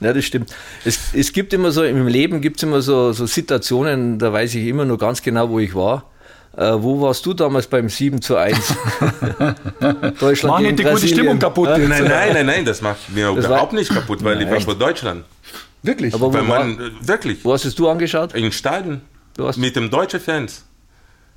Ja, 0.00 0.12
das 0.12 0.24
stimmt. 0.24 0.54
Es, 0.84 0.98
es 1.12 1.32
gibt 1.32 1.52
immer 1.52 1.72
so, 1.72 1.82
im 1.84 2.06
Leben 2.06 2.40
gibt 2.40 2.56
es 2.58 2.62
immer 2.62 2.80
so, 2.80 3.12
so 3.12 3.26
Situationen, 3.26 4.18
da 4.18 4.32
weiß 4.32 4.54
ich 4.54 4.66
immer 4.66 4.84
nur 4.84 4.96
ganz 4.96 5.20
genau, 5.22 5.50
wo 5.50 5.58
ich 5.58 5.74
war. 5.74 6.10
Äh, 6.56 6.72
wo 6.78 7.00
warst 7.00 7.24
du 7.26 7.32
damals 7.32 7.66
beim 7.66 7.88
7 7.88 8.20
zu 8.20 8.36
1? 8.36 8.58
Deutschland 10.18 10.52
Mach 10.54 10.60
nicht 10.60 10.78
die 10.78 10.82
gute 10.82 10.90
Brasilien. 10.94 11.16
Stimmung 11.18 11.38
kaputt. 11.38 11.68
Nein, 11.68 11.88
nein, 11.88 12.04
nein, 12.32 12.46
nein, 12.46 12.64
das 12.64 12.80
macht 12.82 13.08
mir 13.14 13.32
Das 13.34 13.44
überhaupt 13.46 13.72
war- 13.72 13.78
nicht 13.78 13.92
kaputt, 13.92 14.22
weil 14.24 14.42
ich 14.42 14.50
war 14.50 14.60
für 14.60 14.74
Deutschland. 14.74 15.24
Wirklich? 15.82 16.12
Aber 16.12 16.26
wo, 16.28 16.32
Weil 16.34 16.48
war, 16.48 16.64
man, 16.64 16.78
äh, 16.78 16.90
wirklich, 17.08 17.44
wo 17.44 17.52
hast 17.52 17.64
es 17.64 17.74
du 17.74 17.88
angeschaut? 17.88 18.34
in 18.34 18.52
Stadion. 18.52 19.00
Du 19.36 19.46
hast, 19.46 19.56
Mit 19.56 19.76
dem 19.76 19.88
deutschen 19.88 20.20
Fans. 20.20 20.64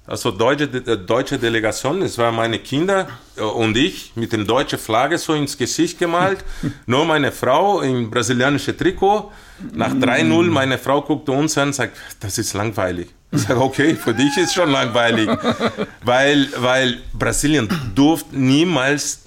Also 0.05 0.31
deutsche, 0.31 0.65
äh, 0.65 0.97
deutsche 0.97 1.37
Delegation, 1.39 2.01
es 2.01 2.17
waren 2.17 2.35
meine 2.35 2.59
Kinder 2.59 3.07
äh, 3.37 3.41
und 3.41 3.77
ich 3.77 4.11
mit 4.15 4.33
dem 4.33 4.45
deutschen 4.45 4.77
Flagge 4.77 5.17
so 5.17 5.33
ins 5.33 5.57
Gesicht 5.57 5.97
gemalt. 5.97 6.39
Nur 6.87 7.05
meine 7.05 7.31
Frau 7.31 7.79
im 7.81 8.09
brasilianischen 8.11 8.77
Trikot. 8.77 9.31
Nach 9.73 9.93
3-0, 9.93 10.49
meine 10.49 10.77
Frau 10.77 11.01
guckte 11.03 11.31
uns 11.31 11.57
an 11.57 11.67
und 11.69 11.73
sagt, 11.75 11.95
das 12.19 12.37
ist 12.37 12.53
langweilig. 12.53 13.07
Ich 13.33 13.41
sage, 13.41 13.59
okay, 13.59 13.95
für 13.95 14.13
dich 14.13 14.37
ist 14.37 14.53
schon 14.53 14.69
langweilig. 14.69 15.27
weil, 16.03 16.47
weil 16.57 17.01
Brasilien 17.13 17.67
durfte 17.95 18.37
niemals 18.37 19.21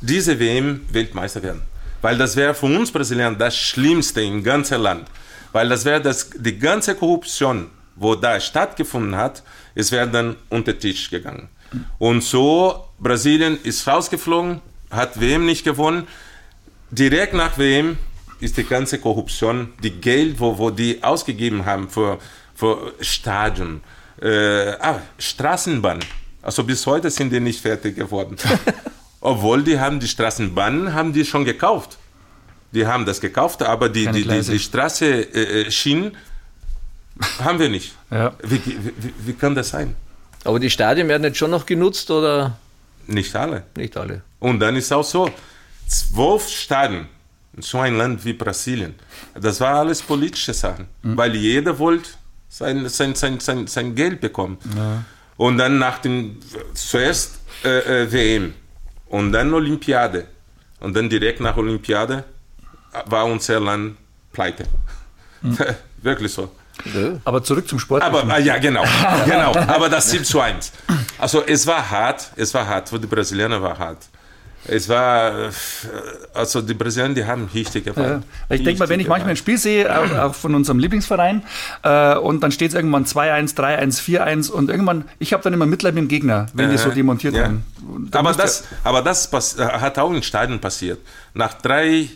diese 0.00 0.38
WM 0.38 0.82
Weltmeister 0.90 1.42
werden. 1.42 1.62
Weil 2.00 2.16
das 2.16 2.36
wäre 2.36 2.54
für 2.54 2.66
uns 2.66 2.90
Brasilianer 2.90 3.36
das 3.36 3.56
Schlimmste 3.56 4.22
im 4.22 4.42
ganzen 4.42 4.80
Land. 4.80 5.08
Weil 5.52 5.68
das 5.68 5.84
wäre 5.84 6.00
das, 6.00 6.30
die 6.34 6.58
ganze 6.58 6.94
Korruption, 6.94 7.66
wo 7.96 8.14
da 8.14 8.40
stattgefunden 8.40 9.16
hat, 9.16 9.42
es 9.74 9.90
wäre 9.92 10.08
dann 10.08 10.36
unter 10.48 10.72
den 10.72 10.80
Tisch 10.80 11.10
gegangen. 11.10 11.48
Und 11.98 12.22
so, 12.22 12.86
Brasilien 12.98 13.58
ist 13.62 13.86
rausgeflogen, 13.86 14.60
hat 14.90 15.20
WM 15.20 15.46
nicht 15.46 15.64
gewonnen. 15.64 16.06
Direkt 16.90 17.34
nach 17.34 17.58
WM 17.58 17.96
ist 18.40 18.56
die 18.56 18.64
ganze 18.64 18.98
Korruption, 18.98 19.72
die 19.82 19.90
Geld, 19.90 20.40
wo, 20.40 20.56
wo 20.56 20.70
die 20.70 21.02
ausgegeben 21.02 21.66
haben 21.66 21.88
für, 21.88 22.18
für 22.60 22.92
Stadien, 23.00 23.80
äh, 24.20 24.72
ah, 24.88 25.00
Straßenbahn. 25.18 26.00
Also 26.42 26.62
bis 26.64 26.86
heute 26.86 27.10
sind 27.10 27.30
die 27.32 27.40
nicht 27.40 27.60
fertig 27.60 27.96
geworden. 27.96 28.36
Obwohl 29.20 29.62
die 29.62 29.78
haben 29.78 29.98
die 30.00 30.08
Straßenbahnen 30.08 30.92
haben 30.94 31.12
die 31.12 31.24
schon 31.24 31.44
gekauft. 31.44 31.96
Die 32.72 32.86
haben 32.86 33.04
das 33.06 33.20
gekauft, 33.20 33.62
aber 33.62 33.88
die, 33.88 34.04
Keine 34.04 34.18
die, 34.18 34.28
die, 34.28 34.40
die 34.52 34.58
Straße 34.58 35.06
äh, 35.06 35.60
äh, 35.66 35.70
Schienen 35.70 36.16
haben 37.42 37.58
wir 37.58 37.68
nicht. 37.68 37.94
Ja. 38.10 38.32
Wie, 38.42 38.60
wie, 38.66 38.92
wie- 39.02 39.14
wie 39.26 39.32
kann 39.34 39.54
das 39.54 39.68
sein? 39.70 39.94
aber 40.44 40.58
die 40.58 40.70
Stadien 40.70 41.06
werden 41.08 41.22
jetzt 41.24 41.38
schon 41.38 41.50
noch 41.52 41.64
genutzt 41.66 42.10
oder 42.10 42.58
Nicht 43.06 43.36
alle. 43.36 43.62
nicht 43.76 43.96
alle? 43.96 44.22
Und 44.40 44.58
dann 44.60 44.74
ist 44.76 44.90
auch 44.92 45.04
so, 45.04 45.30
zwölf 45.86 46.48
Staaten, 46.48 47.06
in 47.56 47.62
so 47.62 47.78
ein 47.78 47.96
Land 47.96 48.24
wie 48.24 48.32
Brasilien, 48.32 48.94
das 49.34 49.60
war 49.60 49.74
alles 49.82 50.00
politische 50.02 50.54
Sachen, 50.54 50.86
weil 51.02 51.36
jeder 51.36 51.78
wollte 51.78 52.10
sein, 52.50 52.86
sein, 52.88 53.14
sein, 53.14 53.40
sein, 53.40 53.66
sein 53.66 53.94
Geld 53.94 54.20
bekommen. 54.20 54.58
Und 55.38 55.56
dann 55.56 55.78
nach 55.78 55.98
dem, 55.98 56.38
zuerst 56.74 57.38
äh, 57.64 58.02
äh, 58.02 58.12
WM 58.12 58.52
und 59.06 59.32
dann 59.32 59.54
Olympiade. 59.54 60.26
Und 60.80 60.94
dann 60.94 61.08
direkt 61.08 61.40
nach 61.40 61.56
Olympiade 61.56 62.24
war 63.06 63.24
unser 63.24 63.60
Land 63.60 63.96
pleite. 64.32 64.64
Wirklich 66.02 66.32
so. 66.32 66.50
Aber 67.24 67.42
zurück 67.42 67.68
zum 67.68 67.78
Sport. 67.78 68.02
Aber 68.02 68.24
ah, 68.28 68.38
ja, 68.38 68.58
genau, 68.58 68.84
genau. 69.24 69.54
Aber 69.54 69.88
das 69.88 70.10
7 70.10 70.24
zu 70.24 70.40
1. 70.40 70.72
Also 71.18 71.42
es 71.46 71.66
war 71.66 71.90
hart, 71.90 72.30
es 72.36 72.52
war 72.54 72.66
hart, 72.66 72.88
für 72.88 72.98
die 72.98 73.06
Brasilianer 73.06 73.60
war 73.60 73.78
hart. 73.78 74.08
Es 74.66 74.88
war, 74.88 75.46
äh, 75.46 75.50
also 76.34 76.60
die 76.60 76.74
Brasilianer, 76.74 77.14
die 77.14 77.24
haben 77.24 77.48
richtig 77.54 77.86
Ja. 77.86 77.92
gefallen. 77.92 78.24
Weil 78.48 78.58
Ich 78.58 78.64
denke 78.64 78.78
mal, 78.80 78.88
wenn 78.90 79.00
ich 79.00 79.08
manchmal 79.08 79.30
ein 79.30 79.36
Spiel 79.36 79.56
sehe, 79.56 79.88
auch, 79.98 80.10
auch 80.18 80.34
von 80.34 80.54
unserem 80.54 80.78
Lieblingsverein, 80.78 81.42
äh, 81.82 82.16
und 82.16 82.42
dann 82.42 82.52
steht 82.52 82.68
es 82.70 82.74
irgendwann 82.74 83.04
2-1, 83.06 83.54
3-1, 83.56 84.00
4-1 84.00 84.50
und 84.50 84.68
irgendwann, 84.70 85.04
ich 85.18 85.32
habe 85.32 85.42
dann 85.42 85.54
immer 85.54 85.66
Mitleid 85.66 85.94
mit 85.94 86.02
dem 86.02 86.08
Gegner, 86.08 86.46
wenn 86.52 86.70
die 86.70 86.76
so 86.78 86.90
demontiert 86.90 87.34
Ja. 87.34 87.40
werden. 87.42 87.64
Aber 88.12 88.32
das, 88.34 88.64
aber 88.84 89.02
das 89.02 89.30
äh, 89.58 89.64
hat 89.64 89.98
auch 89.98 90.12
in 90.12 90.22
Stadien 90.22 90.60
passiert. 90.60 90.98
Nach 91.32 91.54
3-0, 91.54 92.08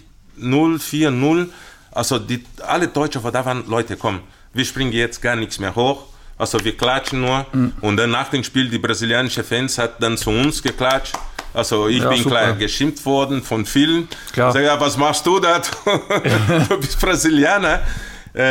4-0, 0.79 1.49
also 1.93 2.19
die, 2.19 2.45
alle 2.67 2.89
Deutsche, 2.89 3.21
da 3.21 3.45
waren 3.45 3.65
Leute, 3.69 3.97
komm, 3.97 4.21
wir 4.53 4.65
springen 4.65 4.93
jetzt 4.93 5.23
gar 5.23 5.37
nichts 5.37 5.59
mehr 5.59 5.75
hoch. 5.75 6.07
Also 6.37 6.63
wir 6.65 6.77
klatschen 6.77 7.21
nur. 7.21 7.47
Mhm. 7.53 7.73
Und 7.81 7.97
dann 7.97 8.11
nach 8.11 8.29
dem 8.31 8.43
Spiel, 8.43 8.69
die 8.69 8.79
brasilianische 8.79 9.45
Fans 9.45 9.79
hat 9.79 10.03
dann 10.03 10.17
zu 10.17 10.31
uns 10.31 10.63
geklatscht. 10.63 11.15
Also 11.55 11.87
ich 11.89 12.03
Ja, 12.03 12.09
bin 12.09 12.19
super. 12.19 12.31
klar 12.31 12.53
geschimpft 12.55 13.05
worden 13.07 13.43
von 13.43 13.65
vielen. 13.65 14.09
Klar. 14.33 14.49
Ich 14.49 14.55
sag, 14.55 14.63
ja, 14.65 14.81
was 14.81 14.97
machst 14.97 15.25
du 15.27 15.39
da? 15.41 15.63
du 16.69 16.77
bist 16.79 17.01
Brasilianer. 17.01 17.81
Äh, 18.35 18.43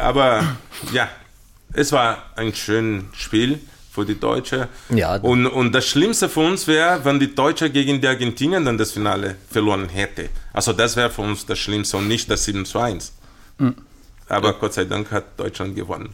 aber 0.00 0.44
ja, 0.92 1.08
es 1.72 1.90
war 1.92 2.18
ein 2.36 2.54
schönes 2.54 3.04
Spiel 3.16 3.58
für 3.92 4.04
die 4.06 4.18
Deutsche. 4.18 4.68
Ja. 4.90 5.16
Und, 5.16 5.46
und 5.46 5.72
das 5.72 5.86
Schlimmste 5.86 6.28
für 6.28 6.40
uns 6.40 6.66
wäre, 6.68 7.04
wenn 7.04 7.18
die 7.18 7.34
Deutsche 7.34 7.68
gegen 7.70 8.00
die 8.00 8.06
Argentinier 8.06 8.60
dann 8.60 8.78
das 8.78 8.92
Finale 8.92 9.34
verloren 9.50 9.88
hätte. 9.88 10.28
Also 10.52 10.72
das 10.72 10.94
wäre 10.96 11.10
für 11.10 11.22
uns 11.22 11.44
das 11.46 11.58
Schlimmste 11.58 11.96
und 11.96 12.06
nicht 12.06 12.30
das 12.30 12.44
7 12.44 12.64
zu 12.64 12.78
1. 12.78 13.12
Hm. 13.58 13.74
Aber 14.28 14.52
Gott 14.54 14.74
sei 14.74 14.84
Dank 14.84 15.10
hat 15.10 15.24
Deutschland 15.38 15.74
gewonnen. 15.74 16.10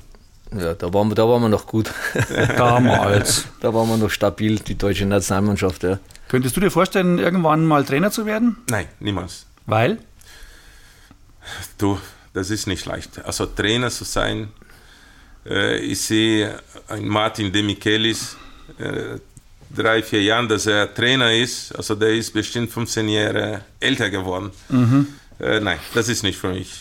Ja, 0.56 0.74
da 0.74 0.92
waren 0.92 1.08
wir, 1.08 1.14
da 1.14 1.28
waren 1.28 1.42
wir 1.42 1.48
noch 1.48 1.66
gut. 1.66 1.90
Damals. 2.56 3.46
da 3.60 3.72
waren 3.72 3.88
wir 3.88 3.96
noch 3.96 4.10
stabil, 4.10 4.58
die 4.58 4.76
deutsche 4.76 5.06
Nationalmannschaft. 5.06 5.82
Ja. 5.82 5.98
Könntest 6.28 6.56
du 6.56 6.60
dir 6.60 6.70
vorstellen, 6.70 7.18
irgendwann 7.18 7.64
mal 7.64 7.84
Trainer 7.84 8.10
zu 8.10 8.26
werden? 8.26 8.56
Nein, 8.68 8.86
niemals. 9.00 9.46
Weil? 9.66 9.98
Du, 11.78 11.98
das 12.32 12.50
ist 12.50 12.66
nicht 12.66 12.86
leicht. 12.86 13.24
Also 13.24 13.46
Trainer 13.46 13.90
zu 13.90 14.04
sein, 14.04 14.48
äh, 15.46 15.78
ich 15.78 16.00
sehe 16.00 16.58
einen 16.88 17.08
Martin 17.08 17.52
De 17.52 17.62
Michelis, 17.62 18.36
äh, 18.78 19.18
drei, 19.74 20.02
vier 20.02 20.22
Jahren, 20.22 20.48
dass 20.48 20.66
er 20.66 20.92
Trainer 20.92 21.32
ist, 21.32 21.74
also 21.76 21.94
der 21.94 22.14
ist 22.14 22.32
bestimmt 22.32 22.70
15 22.70 23.08
Jahre 23.08 23.62
älter 23.80 24.10
geworden. 24.10 24.50
Äh, 25.40 25.60
nein, 25.60 25.78
das 25.94 26.08
ist 26.08 26.22
nicht 26.22 26.38
für 26.38 26.52
mich. 26.52 26.80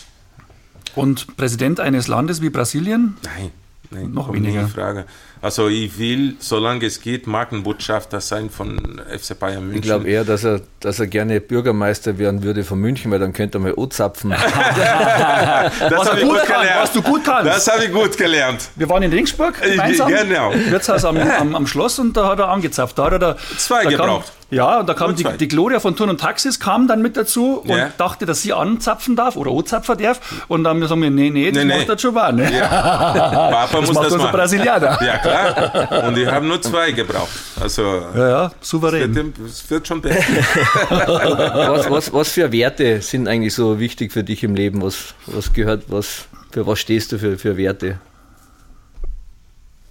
Und 0.95 1.37
Präsident 1.37 1.79
eines 1.79 2.07
Landes 2.07 2.41
wie 2.41 2.49
Brasilien? 2.49 3.17
Nein, 3.23 3.51
nein 3.91 4.11
Noch 4.11 4.33
weniger. 4.33 4.67
Frage. 4.67 5.05
Also 5.41 5.69
ich 5.69 5.97
will, 5.97 6.35
solange 6.39 6.85
es 6.85 7.01
geht, 7.01 7.25
Markenbotschafter 7.25 8.21
sein 8.21 8.49
von 8.51 9.01
FC 9.09 9.37
Bayern 9.39 9.63
München. 9.63 9.75
Ich 9.77 9.81
glaube 9.81 10.07
eher, 10.07 10.23
dass 10.23 10.43
er, 10.43 10.61
dass 10.79 10.99
er 10.99 11.07
gerne 11.07 11.41
Bürgermeister 11.41 12.19
werden 12.19 12.43
würde 12.43 12.63
von 12.63 12.79
München, 12.79 13.11
weil 13.11 13.17
dann 13.19 13.33
könnte 13.33 13.57
er 13.57 13.61
mal 13.61 13.73
O-Zapfen. 13.73 14.29
das 14.31 14.39
Was 14.39 16.09
habe 16.09 16.21
du 16.21 16.27
ich 16.27 16.29
gut 16.29 16.41
was 16.79 16.93
du 16.93 17.01
gut 17.01 17.23
kannst. 17.25 17.47
Das 17.47 17.67
habe 17.67 17.85
ich 17.85 17.91
gut 17.91 18.17
gelernt. 18.17 18.69
Wir 18.75 18.87
waren 18.87 19.01
in 19.01 19.11
Ringsburg 19.11 19.59
gemeinsam. 19.61 20.09
genau. 20.09 20.53
Wirtshaus 20.53 21.05
am, 21.05 21.17
am, 21.17 21.55
am 21.55 21.65
Schloss 21.67 21.97
und 21.97 22.15
da 22.15 22.29
hat 22.29 22.39
er 22.39 22.49
angezapft. 22.49 22.97
Da 22.99 23.05
hat 23.05 23.13
er 23.13 23.19
da, 23.19 23.37
Zwei 23.57 23.83
da 23.83 23.89
kam, 23.89 23.99
gebraucht. 23.99 24.31
Ja, 24.51 24.81
und 24.81 24.89
da 24.89 24.93
kam 24.93 25.15
die, 25.15 25.23
die 25.23 25.47
Gloria 25.47 25.79
von 25.79 25.95
Turn 25.95 26.09
und 26.09 26.19
Taxis 26.19 26.59
kam 26.59 26.85
dann 26.87 27.01
mit 27.01 27.15
dazu 27.15 27.63
Ja. 27.65 27.85
und 27.85 27.91
dachte, 27.97 28.25
dass 28.25 28.41
sie 28.41 28.51
anzapfen 28.51 29.15
darf 29.15 29.37
oder 29.37 29.49
O-Zapfen 29.51 29.97
darf. 29.97 30.43
Und 30.49 30.65
dann 30.65 30.85
sagen 30.85 31.01
wir, 31.01 31.09
nee, 31.09 31.29
nee, 31.29 31.51
das 31.51 31.63
Nee, 31.63 31.71
nee. 31.71 31.77
macht 31.79 31.87
das 31.89 32.01
schon 32.01 32.13
wahr. 32.13 32.33
Ne? 32.33 32.43
Papa 32.69 33.67
Das 33.71 33.79
muss 33.87 33.93
macht 33.95 34.05
das 34.07 34.13
unser 34.13 34.25
machen. 34.25 34.35
Brasilianer. 34.37 34.99
Ja, 35.05 35.17
klar. 35.19 36.07
Und 36.07 36.17
ich 36.17 36.27
habe 36.27 36.45
nur 36.45 36.61
zwei 36.61 36.91
gebraucht. 36.91 37.29
Also, 37.61 37.81
Ja, 38.13 38.29
ja, 38.29 38.51
souverän. 38.59 39.15
wird- 39.15 39.39
es 39.39 39.69
wird 39.69 39.87
schon 39.87 40.01
besser. 40.01 40.21
was, 40.89 41.89
was, 41.89 42.13
was 42.13 42.29
für 42.29 42.51
Werte 42.51 43.01
sind 43.01 43.27
eigentlich 43.29 43.53
so 43.53 43.79
wichtig 43.79 44.11
für 44.11 44.23
dich 44.25 44.43
im 44.43 44.53
Leben? 44.55 44.81
Was, 44.81 45.13
was 45.27 45.53
gehört, 45.53 45.83
was, 45.87 46.25
für 46.51 46.67
was 46.67 46.77
stehst 46.79 47.13
du 47.13 47.17
für, 47.19 47.37
für 47.37 47.55
Werte? 47.55 47.99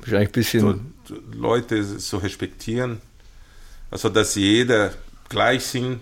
Wahrscheinlich 0.01 0.29
ein 0.29 0.33
bisschen. 0.33 0.95
Leute 1.35 1.83
so 1.83 2.19
respektieren. 2.19 3.01
Also, 3.91 4.09
dass 4.09 4.35
jeder 4.35 4.93
gleich 5.29 5.65
sind. 5.65 6.01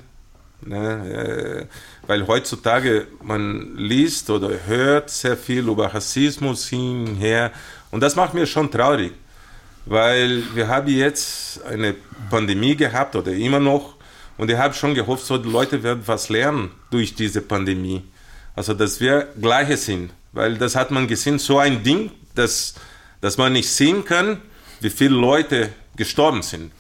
Ne? 0.63 1.67
äh, 1.67 2.07
Weil 2.07 2.27
heutzutage 2.27 3.07
man 3.23 3.77
liest 3.77 4.29
oder 4.31 4.51
hört 4.67 5.11
sehr 5.11 5.37
viel 5.37 5.69
über 5.69 5.93
Rassismus 5.95 6.69
hinher. 6.69 7.53
Und 7.91 8.01
das 8.01 8.17
macht 8.17 8.35
mir 8.35 8.47
schon 8.47 8.71
traurig. 8.71 9.13
Weil 9.87 10.43
wir 10.55 10.69
haben 10.69 10.89
jetzt 10.89 11.65
eine 11.65 11.95
Pandemie 12.31 12.77
gehabt 12.77 13.17
oder 13.17 13.33
immer 13.33 13.61
noch. 13.61 13.95
Und 14.37 14.51
ich 14.51 14.57
habe 14.57 14.75
schon 14.75 14.95
gehofft, 14.95 15.25
so 15.25 15.39
die 15.39 15.49
Leute 15.49 15.83
werden 15.83 16.03
was 16.07 16.29
lernen 16.29 16.71
durch 16.91 17.15
diese 17.15 17.41
Pandemie. 17.41 18.05
Also, 18.55 18.75
dass 18.75 19.01
wir 19.01 19.29
Gleiche 19.41 19.77
sind. 19.77 20.13
Weil 20.33 20.59
das 20.59 20.77
hat 20.77 20.91
man 20.91 21.07
gesehen, 21.07 21.39
so 21.39 21.59
ein 21.59 21.83
Ding, 21.83 22.11
dass, 22.35 22.75
dass 23.21 23.39
man 23.39 23.53
nicht 23.53 23.71
sehen 23.71 24.05
kann, 24.05 24.41
wie 24.81 24.91
viele 24.91 25.15
Leute 25.15 25.71
gestorben 25.97 26.43
sind. 26.43 26.71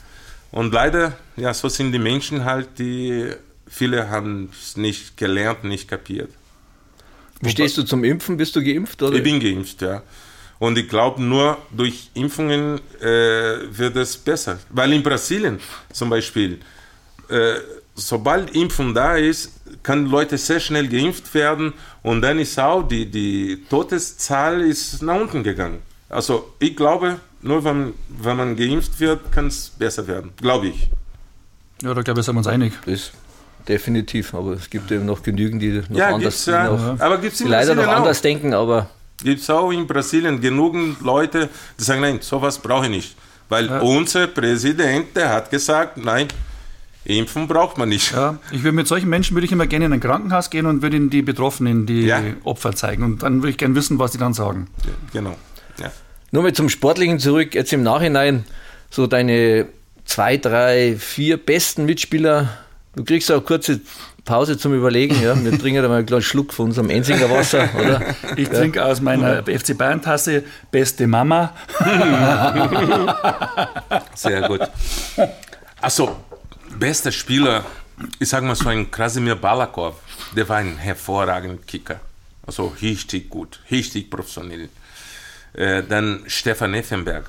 Und 0.51 0.73
leider, 0.73 1.17
ja, 1.37 1.53
so 1.53 1.69
sind 1.69 1.93
die 1.93 1.99
Menschen 1.99 2.45
halt, 2.45 2.79
die 2.79 3.33
viele 3.67 4.09
haben 4.09 4.51
es 4.53 4.77
nicht 4.77 5.17
gelernt, 5.17 5.65
nicht 5.65 5.89
kapiert. 5.89 6.31
Wie 7.41 7.51
stehst 7.51 7.77
du 7.79 7.83
zum 7.83 8.03
Impfen? 8.03 8.37
Bist 8.37 8.57
du 8.57 8.63
geimpft? 8.63 9.03
Oder? 9.03 9.17
Ich 9.17 9.23
bin 9.23 9.39
geimpft, 9.39 9.83
ja. 9.83 10.03
Und 10.59 10.77
ich 10.77 10.89
glaube, 10.89 11.23
nur 11.23 11.59
durch 11.71 12.11
Impfungen 12.15 12.81
äh, 13.01 13.05
wird 13.71 13.95
es 13.97 14.17
besser. 14.17 14.59
Weil 14.71 14.93
in 14.93 15.03
Brasilien 15.03 15.61
zum 15.93 16.11
Beispiel, 16.11 16.59
äh, 17.29 17.55
sobald 17.95 18.55
Impfung 18.57 18.93
da 18.93 19.17
ist, 19.17 19.53
kann 19.85 20.07
Leute 20.07 20.37
sehr 20.37 20.59
schnell 20.59 20.89
geimpft 20.89 21.33
werden 21.35 21.75
und 22.03 22.23
dann 22.23 22.41
ist 22.41 22.59
auch 22.59 22.83
die, 22.83 23.07
die 23.07 23.65
Todeszahl 23.71 24.63
ist 24.63 25.01
nach 25.03 25.21
unten 25.21 25.45
gegangen. 25.45 25.81
Also 26.09 26.53
ich 26.59 26.75
glaube, 26.77 27.21
nur 27.43 27.63
wenn, 27.65 27.93
wenn 28.09 28.37
man 28.37 28.57
geimpft 28.57 28.99
wird, 29.01 29.31
kann 29.33 29.47
es 29.49 29.69
besser 29.71 30.07
werden. 30.07 30.33
Glaube 30.41 30.69
ich. 30.69 30.91
Ja, 31.83 31.95
da 31.95 32.03
glaube 32.03 32.21
ich, 32.21 32.27
sind 32.27 32.35
wir 32.35 32.39
uns 32.39 32.47
einig. 32.47 32.73
Das 32.87 33.13
definitiv, 33.69 34.33
aber 34.35 34.53
es 34.53 34.69
gibt 34.71 34.91
eben 34.91 35.05
noch 35.05 35.23
genügend, 35.23 35.61
die 35.63 35.83
noch 35.89 35.97
Ja, 35.97 36.07
anders 36.15 36.23
gibt's 36.45 36.47
ja. 36.47 36.71
noch, 36.71 37.01
Aber 37.01 37.19
gibt 37.19 37.33
es 37.33 37.39
die 37.39 37.45
in 37.45 37.51
leider 37.51 37.75
noch 37.75 37.87
auch. 37.87 37.97
anders 37.97 38.21
denken, 38.23 38.55
aber 38.55 38.89
Gibt 39.23 39.41
es 39.43 39.51
auch 39.51 39.71
in 39.73 39.85
Brasilien 39.87 40.41
genug 40.41 40.75
Leute, 41.03 41.49
die 41.79 41.83
sagen, 41.85 42.01
nein, 42.01 42.19
sowas 42.21 42.57
brauche 42.59 42.85
ich 42.85 42.91
nicht. 42.91 43.17
Weil 43.49 43.69
unser 43.81 44.29
Präsident, 44.29 45.17
der 45.17 45.31
hat 45.31 45.51
gesagt, 45.51 45.97
nein, 45.97 46.29
impfen 47.05 47.49
braucht 47.49 47.79
man 47.79 47.89
nicht. 47.89 48.13
Ja, 48.13 48.39
ich 48.53 48.63
würde 48.63 48.77
mit 48.77 48.87
solchen 48.87 49.09
Menschen 49.09 49.35
würde 49.35 49.47
ich 49.47 49.53
immer 49.53 49.67
gerne 49.67 49.87
in 49.87 49.93
ein 49.93 50.01
Krankenhaus 50.01 50.51
gehen 50.51 50.67
und 50.67 50.83
würde 50.83 50.97
ihnen 50.99 51.11
die 51.11 51.23
Betroffenen, 51.23 51.85
die 51.85 52.03
Ja. 52.03 52.23
Opfer 52.45 52.75
zeigen. 52.77 53.03
Und 53.03 53.23
dann 53.25 53.37
würde 53.43 53.51
ich 53.51 53.57
gerne 53.59 53.75
wissen, 53.75 53.99
was 53.99 54.13
die 54.13 54.19
dann 54.19 54.35
sagen. 54.35 54.69
Genau. 55.13 55.37
Ja. 55.81 55.93
Nur 56.31 56.43
mal 56.43 56.53
zum 56.53 56.69
Sportlichen 56.69 57.19
zurück, 57.19 57.55
jetzt 57.55 57.73
im 57.73 57.83
Nachhinein, 57.83 58.45
so 58.91 59.07
deine 59.07 59.67
zwei, 60.05 60.37
drei, 60.37 60.97
vier 60.99 61.37
besten 61.37 61.85
Mitspieler. 61.85 62.49
Du 62.95 63.05
kriegst 63.05 63.31
auch 63.31 63.37
eine 63.37 63.45
kurze 63.45 63.81
Pause 64.25 64.59
zum 64.59 64.75
Überlegen, 64.75 65.23
ja. 65.23 65.43
Wir 65.43 65.59
trinken 65.59 65.83
da 65.83 65.89
mal 65.89 65.99
einen 65.99 66.07
kleinen 66.07 66.23
Schluck 66.23 66.53
von 66.53 66.67
unserem 66.67 66.91
Enzinger 66.91 67.31
Wasser, 67.31 67.69
oder? 67.75 68.15
Ich 68.37 68.49
trinke 68.49 68.85
aus 68.85 69.01
meiner 69.01 69.43
FC 69.45 69.77
Bayern 69.77 70.03
Tasse 70.03 70.45
beste 70.71 71.07
Mama. 71.07 71.55
Sehr 74.15 74.43
gut. 74.47 74.61
Also, 75.81 76.17
bester 76.79 77.11
Spieler, 77.11 77.65
ich 78.19 78.29
sage 78.29 78.45
mal 78.45 78.55
so 78.55 78.69
ein 78.69 78.91
Krasimir 78.91 79.37
Balakov, 79.37 79.95
der 80.37 80.47
war 80.49 80.59
ein 80.59 80.77
hervorragender 80.77 81.63
Kicker. 81.67 82.01
Also 82.47 82.75
richtig 82.83 83.31
gut, 83.31 83.61
richtig 83.71 84.11
professionell. 84.11 84.69
Äh, 85.55 85.83
dann 85.89 86.21
Stefan 86.27 86.75
Effenberg. 86.75 87.29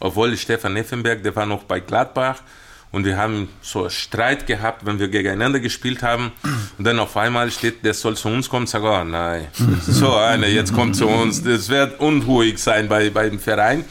Obwohl 0.00 0.36
Stefan 0.36 0.76
Effenberg, 0.76 1.22
der 1.22 1.34
war 1.36 1.46
noch 1.46 1.64
bei 1.64 1.80
Gladbach 1.80 2.42
und 2.90 3.04
wir 3.04 3.16
haben 3.16 3.48
so 3.62 3.82
einen 3.82 3.90
Streit 3.90 4.46
gehabt, 4.46 4.84
wenn 4.84 4.98
wir 4.98 5.08
gegeneinander 5.08 5.60
gespielt 5.60 6.02
haben. 6.02 6.32
Und 6.76 6.84
dann 6.84 6.98
auf 6.98 7.16
einmal 7.16 7.50
steht, 7.50 7.84
der 7.84 7.94
soll 7.94 8.16
zu 8.16 8.28
uns 8.28 8.48
kommen, 8.48 8.66
sag, 8.66 8.82
oh 8.82 9.04
nein, 9.04 9.46
so 9.86 10.14
einer, 10.14 10.46
jetzt 10.48 10.74
kommt 10.74 10.96
zu 10.96 11.06
uns. 11.06 11.42
Das 11.42 11.68
wird 11.68 12.00
unruhig 12.00 12.58
sein 12.58 12.88
bei, 12.88 13.10
beim 13.10 13.38
Verein. 13.38 13.84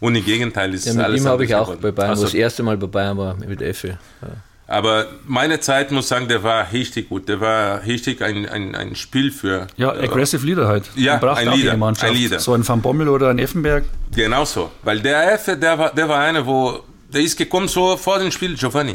Und 0.00 0.14
im 0.16 0.24
Gegenteil 0.24 0.72
ist 0.72 0.86
Ja, 0.86 0.94
mit 0.94 1.04
alles 1.04 1.20
ihm 1.22 1.28
habe 1.28 1.44
ich 1.44 1.54
auch 1.54 1.64
geworden. 1.66 1.80
bei 1.82 1.90
Bayern, 1.92 2.10
Also, 2.10 2.22
wo 2.22 2.26
das 2.26 2.34
erste 2.34 2.62
Mal 2.62 2.76
bei 2.78 2.86
Bayern 2.86 3.18
war, 3.18 3.36
mit 3.36 3.60
Effe. 3.60 3.98
Ja. 4.22 4.28
Aber 4.70 5.06
meine 5.26 5.58
Zeit, 5.58 5.90
muss 5.90 6.06
sagen, 6.06 6.28
der 6.28 6.44
war 6.44 6.70
richtig 6.72 7.08
gut. 7.08 7.28
Der 7.28 7.40
war 7.40 7.84
richtig 7.84 8.22
ein, 8.22 8.48
ein, 8.48 8.76
ein 8.76 8.94
Spiel 8.94 9.32
für. 9.32 9.66
Ja, 9.76 9.90
aggressive 9.90 10.46
Leader 10.46 10.68
halt. 10.68 10.84
Ja, 10.94 11.14
ein 11.20 11.48
Leader, 11.48 11.72
ein 11.72 12.14
Leader. 12.14 12.38
So 12.38 12.54
ein 12.54 12.66
Van 12.66 12.80
Bommel 12.80 13.08
oder 13.08 13.30
ein 13.30 13.40
Effenberg. 13.40 13.82
Genau 14.14 14.44
so. 14.44 14.70
Weil 14.84 15.00
der 15.00 15.32
Effe, 15.34 15.56
der 15.56 15.76
war, 15.76 15.92
der 15.92 16.08
war 16.08 16.20
einer, 16.20 16.46
wo, 16.46 16.84
der 17.12 17.20
ist 17.20 17.36
gekommen 17.36 17.66
so 17.66 17.96
vor 17.96 18.20
dem 18.20 18.30
Spiel, 18.30 18.54
Giovanni. 18.54 18.94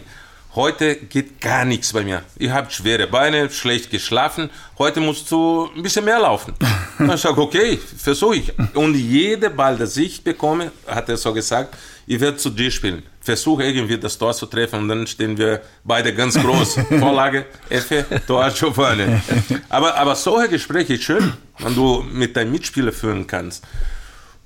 Heute 0.55 0.95
geht 0.95 1.41
gar 1.41 1.65
nichts 1.65 1.91
bei 1.91 2.05
mir. 2.05 2.21
Ich 2.37 2.49
habe 2.49 2.71
schwere 2.71 3.07
Beine, 3.07 3.49
schlecht 3.49 3.89
geschlafen. 3.89 4.49
Heute 4.79 5.01
musst 5.01 5.29
du 5.29 5.69
ein 5.75 5.83
bisschen 5.83 6.05
mehr 6.05 6.19
laufen. 6.19 6.53
Ich 6.97 7.21
sage, 7.21 7.41
okay, 7.41 7.77
versuche 7.77 8.37
ich. 8.37 8.53
Und 8.73 8.95
jede 8.95 9.49
Ball, 9.49 9.75
das 9.75 9.97
ich 9.97 10.23
bekomme, 10.23 10.71
hat 10.87 11.09
er 11.09 11.17
so 11.17 11.33
gesagt, 11.33 11.75
ich 12.07 12.21
werde 12.21 12.37
zu 12.37 12.49
dir 12.49 12.71
spielen. 12.71 13.03
Versuche 13.19 13.65
irgendwie 13.65 13.97
das 13.97 14.17
Tor 14.17 14.33
zu 14.33 14.45
treffen 14.45 14.79
und 14.79 14.87
dann 14.87 15.05
stehen 15.05 15.37
wir 15.37 15.61
beide 15.83 16.15
ganz 16.15 16.39
groß. 16.39 16.79
Vorlage, 16.99 17.47
Effe, 17.69 18.05
Tor, 18.25 18.49
Giovanni. 18.49 19.19
Aber, 19.67 19.93
aber 19.95 20.15
solche 20.15 20.51
Gespräche 20.51 20.93
ist 20.93 21.03
schön, 21.03 21.33
wenn 21.59 21.75
du 21.75 22.01
mit 22.01 22.37
deinem 22.37 22.53
Mitspieler 22.53 22.93
führen 22.93 23.27
kannst. 23.27 23.61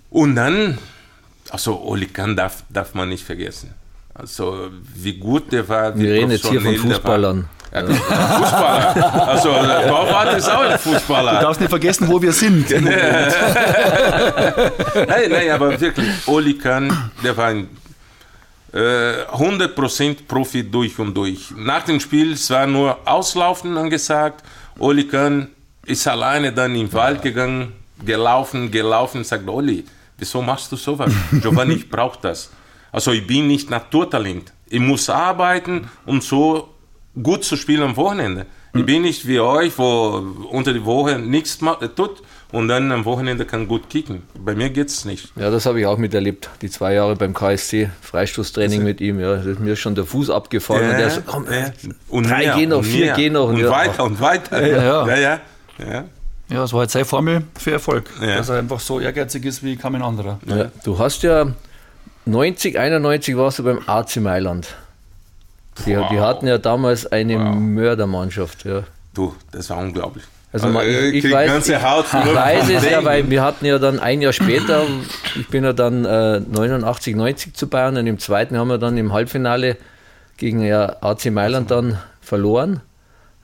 Und 0.10 0.36
dann, 0.36 0.80
also 1.52 1.80
Oli 1.80 2.08
Kahn 2.08 2.36
darf, 2.36 2.64
darf 2.68 2.96
man 2.96 3.10
nicht 3.10 3.24
vergessen. 3.24 3.76
Also 4.14 4.70
wie 4.96 5.14
gut 5.18 5.52
der 5.52 5.68
war. 5.70 5.96
wie 5.98 6.04
Wir 6.04 6.14
reden 6.14 6.32
jetzt 6.32 6.48
hier 6.48 6.62
von 6.62 6.76
Fußballern. 6.76 7.48
Ja, 7.72 7.86
Fußballer. 7.86 9.28
Also 9.28 9.50
der 9.54 9.88
Torwart 9.88 10.38
ist 10.38 10.50
auch 10.50 10.62
ein 10.62 10.72
Du 10.72 10.78
Fußballer. 10.80 11.40
darfst 11.40 11.62
nicht 11.62 11.70
vergessen, 11.70 12.08
wo 12.08 12.20
wir 12.22 12.32
sind. 12.34 12.70
Nein, 15.08 15.30
nein, 15.30 15.52
aber 15.52 15.80
wirklich, 15.80 16.08
Oli 16.28 16.58
Kahn, 16.58 17.12
der 17.24 17.38
war 17.38 17.48
ein 17.48 17.68
äh, 18.74 19.24
100% 19.32 20.18
Profi 20.28 20.64
durch 20.70 20.98
und 21.00 21.14
durch. 21.16 21.52
Nach 21.56 21.84
dem 21.84 22.00
Spiel, 22.00 22.34
es 22.34 22.50
war 22.50 22.66
nur 22.68 22.98
Auslaufen 23.06 23.78
angesagt. 23.78 24.44
Oli 24.80 25.08
Kahn 25.08 25.48
ist 25.86 26.08
alleine 26.08 26.52
dann 26.52 26.76
im 26.76 26.92
Wald 26.94 27.22
gegangen, 27.22 27.74
gelaufen, 28.04 28.72
gelaufen, 28.72 29.24
sagt 29.24 29.48
Oli, 29.48 29.86
wieso 30.18 30.42
machst 30.42 30.72
du 30.72 30.76
sowas? 30.76 31.12
Giovanni, 31.32 31.76
ich 31.76 31.90
brauche 31.90 32.18
das. 32.22 32.50
Also 32.92 33.12
ich 33.12 33.26
bin 33.26 33.48
nicht 33.48 33.70
Naturtalent. 33.70 34.54
Ich 34.68 34.80
muss 34.80 35.10
arbeiten, 35.10 35.90
um 36.06 36.22
so 36.22 36.70
gut 37.22 37.44
zu 37.44 37.56
spielen 37.56 37.84
am 37.84 37.98
Wochenende. 37.98 38.46
Ich 38.74 38.86
bin 38.86 39.02
nicht 39.02 39.28
wie 39.28 39.40
euch, 39.40 39.78
wo 39.78 40.24
unter 40.52 40.74
die 40.74 40.86
Woche 40.86 41.18
nichts 41.18 41.58
tut 41.96 42.22
und 42.52 42.68
dann 42.68 42.92
am 42.92 43.04
Wochenende 43.04 43.46
kann 43.46 43.68
gut 43.68 43.90
kicken. 43.90 44.24
Bei 44.36 44.54
mir 44.54 44.70
geht's 44.70 45.06
nicht. 45.06 45.32
Ja, 45.36 45.50
das 45.50 45.66
habe 45.66 45.80
ich 45.80 45.88
auch 45.88 45.98
miterlebt. 45.98 46.50
Die 46.62 46.70
zwei 46.70 46.94
Jahre 46.94 47.16
beim 47.16 47.34
KSC, 47.34 47.90
Freistoßtraining 48.02 48.84
mit 48.84 49.02
ihm. 49.02 49.20
Ja, 49.20 49.38
da 49.38 49.50
ist 49.50 49.60
mir 49.60 49.76
schon 49.76 49.96
der 49.96 50.06
Fuß 50.06 50.30
abgefallen. 50.30 50.92
und 50.92 50.98
der 50.98 51.10
so, 51.10 51.22
komm, 51.26 51.46
ja. 51.52 51.72
Und 52.10 52.30
drei 52.30 52.40
mehr, 52.40 52.56
gehen 52.56 52.70
noch, 52.70 52.78
und 52.78 52.84
vier 52.84 53.06
mehr. 53.06 53.16
gehen 53.16 53.34
noch. 53.34 53.50
Und 53.50 53.58
ja, 53.58 53.72
weiter 53.72 54.04
und 54.04 54.22
weiter. 54.22 54.68
Ja, 54.68 54.84
ja. 54.84 55.08
ja, 55.08 55.18
ja. 55.18 55.40
ja. 55.80 56.06
Ja, 56.52 56.62
das 56.62 56.74
war 56.74 56.82
jetzt 56.82 56.94
seine 56.94 57.06
Formel 57.06 57.44
für 57.60 57.72
Erfolg. 57.72 58.10
Ja. 58.20 58.38
Dass 58.38 58.50
er 58.50 58.58
einfach 58.58 58.80
so 58.80 59.00
ehrgeizig 59.00 59.46
ist 59.46 59.64
wie 59.64 59.76
kaum 59.76 59.96
ein 59.96 60.02
anderer. 60.02 60.40
Ja, 60.48 60.72
du 60.84 60.98
hast 60.98 61.22
ja 61.22 61.54
90, 62.30 62.78
91 62.78 63.38
warst 63.38 63.60
du 63.60 63.64
beim 63.64 63.80
AC 63.86 64.18
Mailand. 64.18 64.76
Die, 65.86 65.98
die 66.12 66.20
hatten 66.20 66.48
ja 66.48 66.58
damals 66.58 67.08
eine 67.08 67.38
Mördermannschaft. 67.38 68.66
Ja. 68.66 68.84
Du, 69.14 69.36
das 69.52 69.70
war 69.70 69.78
unglaublich. 69.78 70.24
Also 70.52 70.68
man, 70.68 70.86
Äh, 70.86 71.10
ich, 71.10 71.26
ich 71.26 71.32
weiß, 71.32 71.68
ich 71.68 71.76
nur 72.26 72.36
weiß 72.36 72.70
es 72.70 72.90
ja, 72.90 73.04
weil 73.04 73.30
wir 73.30 73.44
hatten 73.44 73.66
ja 73.66 73.78
dann 73.78 74.00
ein 74.00 74.22
Jahr 74.22 74.34
später, 74.34 74.84
ich 75.36 75.48
bin 75.48 75.64
ja 75.64 75.74
dann 75.74 76.06
äh, 76.06 76.40
89, 76.40 77.16
90 77.16 77.54
zu 77.54 77.68
Bayern 77.68 77.98
und 77.98 78.08
im 78.08 78.18
zweiten 78.18 78.58
haben 78.58 78.68
wir 78.68 78.80
dann 78.80 78.98
im 78.98 79.14
Halbfinale 79.14 79.78
gegen 80.38 80.62
ja, 80.62 80.96
AC 81.02 81.28
Mailand 81.32 81.70
dann 81.70 82.00
verloren. 82.22 82.82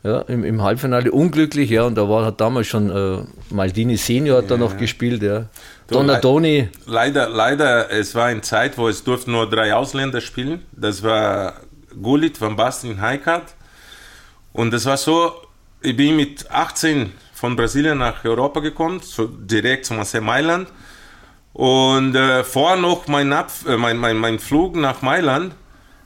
Ja, 0.06 0.22
im, 0.22 0.44
im 0.44 0.62
Halbfinale 0.62 1.12
unglücklich, 1.12 1.72
ja, 1.72 1.82
und 1.82 1.96
da 1.96 2.08
war 2.08 2.26
hat 2.26 2.40
damals 2.40 2.68
schon 2.68 2.92
äh, 2.92 3.24
Maldini 3.50 3.98
Senior 3.98 4.38
hat 4.38 4.52
da 4.52 4.56
noch 4.56 4.78
gespielt, 4.78 5.24
ja. 5.24 5.48
Donatoni, 5.88 6.70
Leider, 6.86 7.28
leider, 7.28 7.90
es 7.90 8.14
war 8.14 8.26
eine 8.26 8.42
Zeit, 8.42 8.78
wo 8.78 8.88
es 8.88 9.04
durften 9.04 9.32
nur 9.32 9.50
drei 9.50 9.74
Ausländer 9.74 10.22
spielen. 10.22 10.64
Das 10.74 11.02
war 11.02 11.56
Gullit, 12.00 12.40
Van 12.40 12.56
Basten, 12.56 13.02
Heikart. 13.02 13.56
Und 14.54 14.72
das 14.76 14.86
war 14.86 14.98
so, 14.98 15.34
ich 15.82 15.98
bin 15.98 16.18
mit 16.18 16.52
18 16.52 17.12
von 17.34 17.56
Brasilien 17.56 17.98
nach 17.98 18.24
Europa 18.24 18.60
gekommen, 18.60 19.00
so 19.02 19.26
direkt 19.26 19.86
zum 19.86 20.00
AC 20.00 20.22
Mailand. 20.22 20.68
Und 21.54 22.14
äh, 22.14 22.44
vor 22.44 22.76
noch 22.76 23.08
mein, 23.08 23.34
Ab 23.34 23.50
äh, 23.68 23.76
mein, 23.76 23.98
mein, 23.98 24.18
mein 24.18 24.38
Flug 24.38 24.76
nach 24.76 25.02
Mailand, 25.02 25.54
äh, 25.54 25.56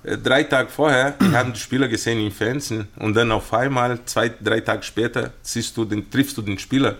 drei 0.04 0.44
Tage 0.44 0.70
vorher, 0.70 1.16
ich 1.20 1.34
habe 1.34 1.52
die 1.52 1.60
Spieler 1.60 1.88
gesehen 1.88 2.20
im 2.26 2.32
Fernsehen 2.32 2.88
und 2.98 3.14
dann 3.16 3.32
auf 3.32 3.54
einmal, 3.54 4.00
zwei, 4.06 4.30
drei 4.30 4.62
Tage 4.62 4.84
später, 4.84 5.32
siehst 5.42 5.76
du 5.78 5.86
den, 5.86 6.10
triffst 6.10 6.38
du 6.38 6.42
den 6.42 6.58
Spieler 6.58 6.96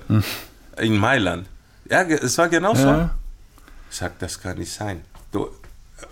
in 0.78 0.98
Mailand. 0.98 1.48
Ja, 1.90 2.04
es 2.04 2.38
war 2.38 2.50
genau 2.50 2.76
so. 2.76 2.88
Ja. 2.88 3.16
Ich 3.90 3.98
sag, 3.98 4.20
das 4.20 4.40
kann 4.40 4.58
nicht 4.58 4.72
sein. 4.72 5.02
Du, 5.32 5.48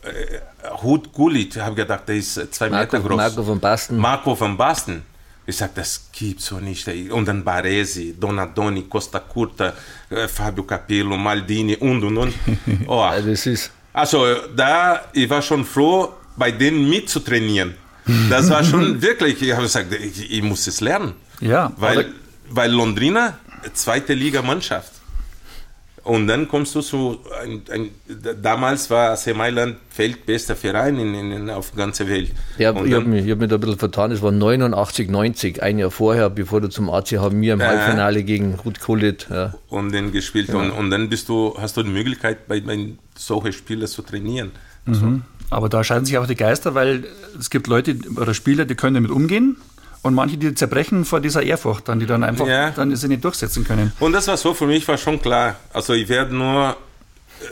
äh, 0.04 0.40
Hut 0.82 1.14
Gullit, 1.14 1.56
ich 1.56 1.62
habe 1.62 1.76
gedacht, 1.76 2.08
der 2.08 2.16
ist 2.16 2.38
äh, 2.38 2.50
zwei 2.50 2.70
Marco, 2.70 2.98
Meter 2.98 3.08
groß. 3.08 3.18
Marco 3.18 3.48
van 3.48 3.60
Basten. 3.60 3.98
Marco 3.98 4.40
van 4.40 4.58
Basten. 4.58 5.04
Ich 5.46 5.56
sag, 5.58 5.76
das 5.76 6.10
gibt's 6.12 6.48
so 6.48 6.60
nicht. 6.60 6.88
Und 7.12 7.26
dann 7.28 7.44
Baresi, 7.44 8.16
Donadoni, 8.20 8.84
Costa 8.84 9.20
Curta, 9.20 9.74
äh, 10.10 10.28
Fabio 10.28 10.64
Capello, 10.64 11.16
Maldini 11.16 11.76
und 11.78 12.04
und 12.04 12.18
und. 12.18 12.34
Oh. 12.88 12.98
Ja, 13.00 13.22
das 13.22 13.46
ist, 13.46 13.72
Also 13.94 14.26
da, 14.56 15.06
ich 15.14 15.30
war 15.30 15.42
schon 15.42 15.64
froh, 15.64 16.14
bei 16.38 16.52
denen 16.52 16.90
mitzutrainieren. 16.90 17.74
Das 18.30 18.50
war 18.50 18.64
schon 18.64 19.02
wirklich, 19.02 19.42
ich 19.42 19.52
habe 19.52 19.64
gesagt, 19.64 19.94
ich, 19.94 20.32
ich 20.32 20.42
muss 20.42 20.66
es 20.68 20.80
lernen. 20.82 21.14
Ja, 21.42 21.72
Weil, 21.78 22.08
weil 22.50 22.72
Londrina, 22.72 23.38
zweite 23.74 24.14
Liga 24.14 24.42
Mannschaft. 24.42 24.94
Und 26.04 26.28
dann 26.28 26.48
kommst 26.48 26.74
du 26.74 26.80
zu, 26.80 27.20
ein, 27.44 27.64
ein, 27.70 27.90
damals 28.42 28.90
war 28.90 29.12
AC 29.12 29.36
Mailand 29.36 29.76
weltbester 29.98 30.56
Verein 30.56 30.98
in, 30.98 31.14
in, 31.14 31.50
auf 31.50 31.72
der 31.72 31.80
ganzen 31.86 32.08
Welt. 32.08 32.32
ja, 32.58 32.72
ich 32.82 32.94
habe 32.94 33.04
mich, 33.04 33.26
ich 33.26 33.32
hab 33.32 33.40
mich 33.40 33.50
da 33.50 33.56
ein 33.56 33.60
bisschen 33.60 33.78
vertan, 33.78 34.12
es 34.14 34.22
war 34.22 34.32
89, 34.32 35.10
90, 35.10 35.62
ein 35.62 35.80
Jahr 35.80 35.92
vorher, 35.92 36.30
bevor 36.30 36.62
du 36.62 36.70
zum 36.70 36.90
AC 36.90 37.18
haben 37.18 37.42
wir 37.42 37.52
im 37.56 37.60
Ja. 37.60 37.68
Halbfinale 37.68 38.24
gegen 38.24 38.54
Ruth 38.56 38.80
Kullit. 38.80 39.28
Ja. 39.30 39.54
und 39.68 39.94
dann 39.94 40.14
gespielt. 40.14 40.50
Und, 40.54 40.72
und 40.72 40.92
dann 40.92 41.10
bist 41.10 41.28
du, 41.28 41.54
hast 41.60 41.76
du 41.76 41.84
die 41.84 41.90
Möglichkeit, 41.90 42.48
bei, 42.48 42.62
bei 42.62 42.92
solchen 43.18 43.52
Spielern 43.52 43.88
zu 43.90 44.02
trainieren. 44.02 44.52
Aber 45.50 45.70
da 45.70 45.84
scheiden 45.84 46.06
sich 46.06 46.18
auch 46.18 46.28
die 46.28 46.36
Geister, 46.36 46.76
weil 46.76 47.06
es 47.40 47.50
gibt 47.50 47.68
Leute 47.68 47.98
oder 48.16 48.34
Spieler, 48.34 48.66
die 48.66 48.76
können 48.76 48.96
damit 48.96 49.12
umgehen 49.12 49.58
und 50.02 50.14
manche, 50.14 50.38
die 50.38 50.54
zerbrechen 50.54 51.06
vor 51.06 51.20
dieser 51.22 51.44
Ehrfurcht, 51.44 51.88
dann, 51.88 52.00
die 52.00 52.06
dann 52.06 52.24
einfach 52.24 52.48
Ja. 52.48 52.72
dann 52.72 52.96
sie 52.96 53.08
nicht 53.08 53.24
durchsetzen 53.24 53.64
können. 53.64 53.92
Und 54.00 54.14
das 54.14 54.28
war 54.28 54.38
so, 54.38 54.54
für 54.54 54.68
mich 54.68 54.88
war 54.88 54.98
schon 54.98 55.22
klar. 55.22 55.56
Also 55.74 55.94
ich 55.94 56.10
werde 56.10 56.36
nur, 56.36 56.76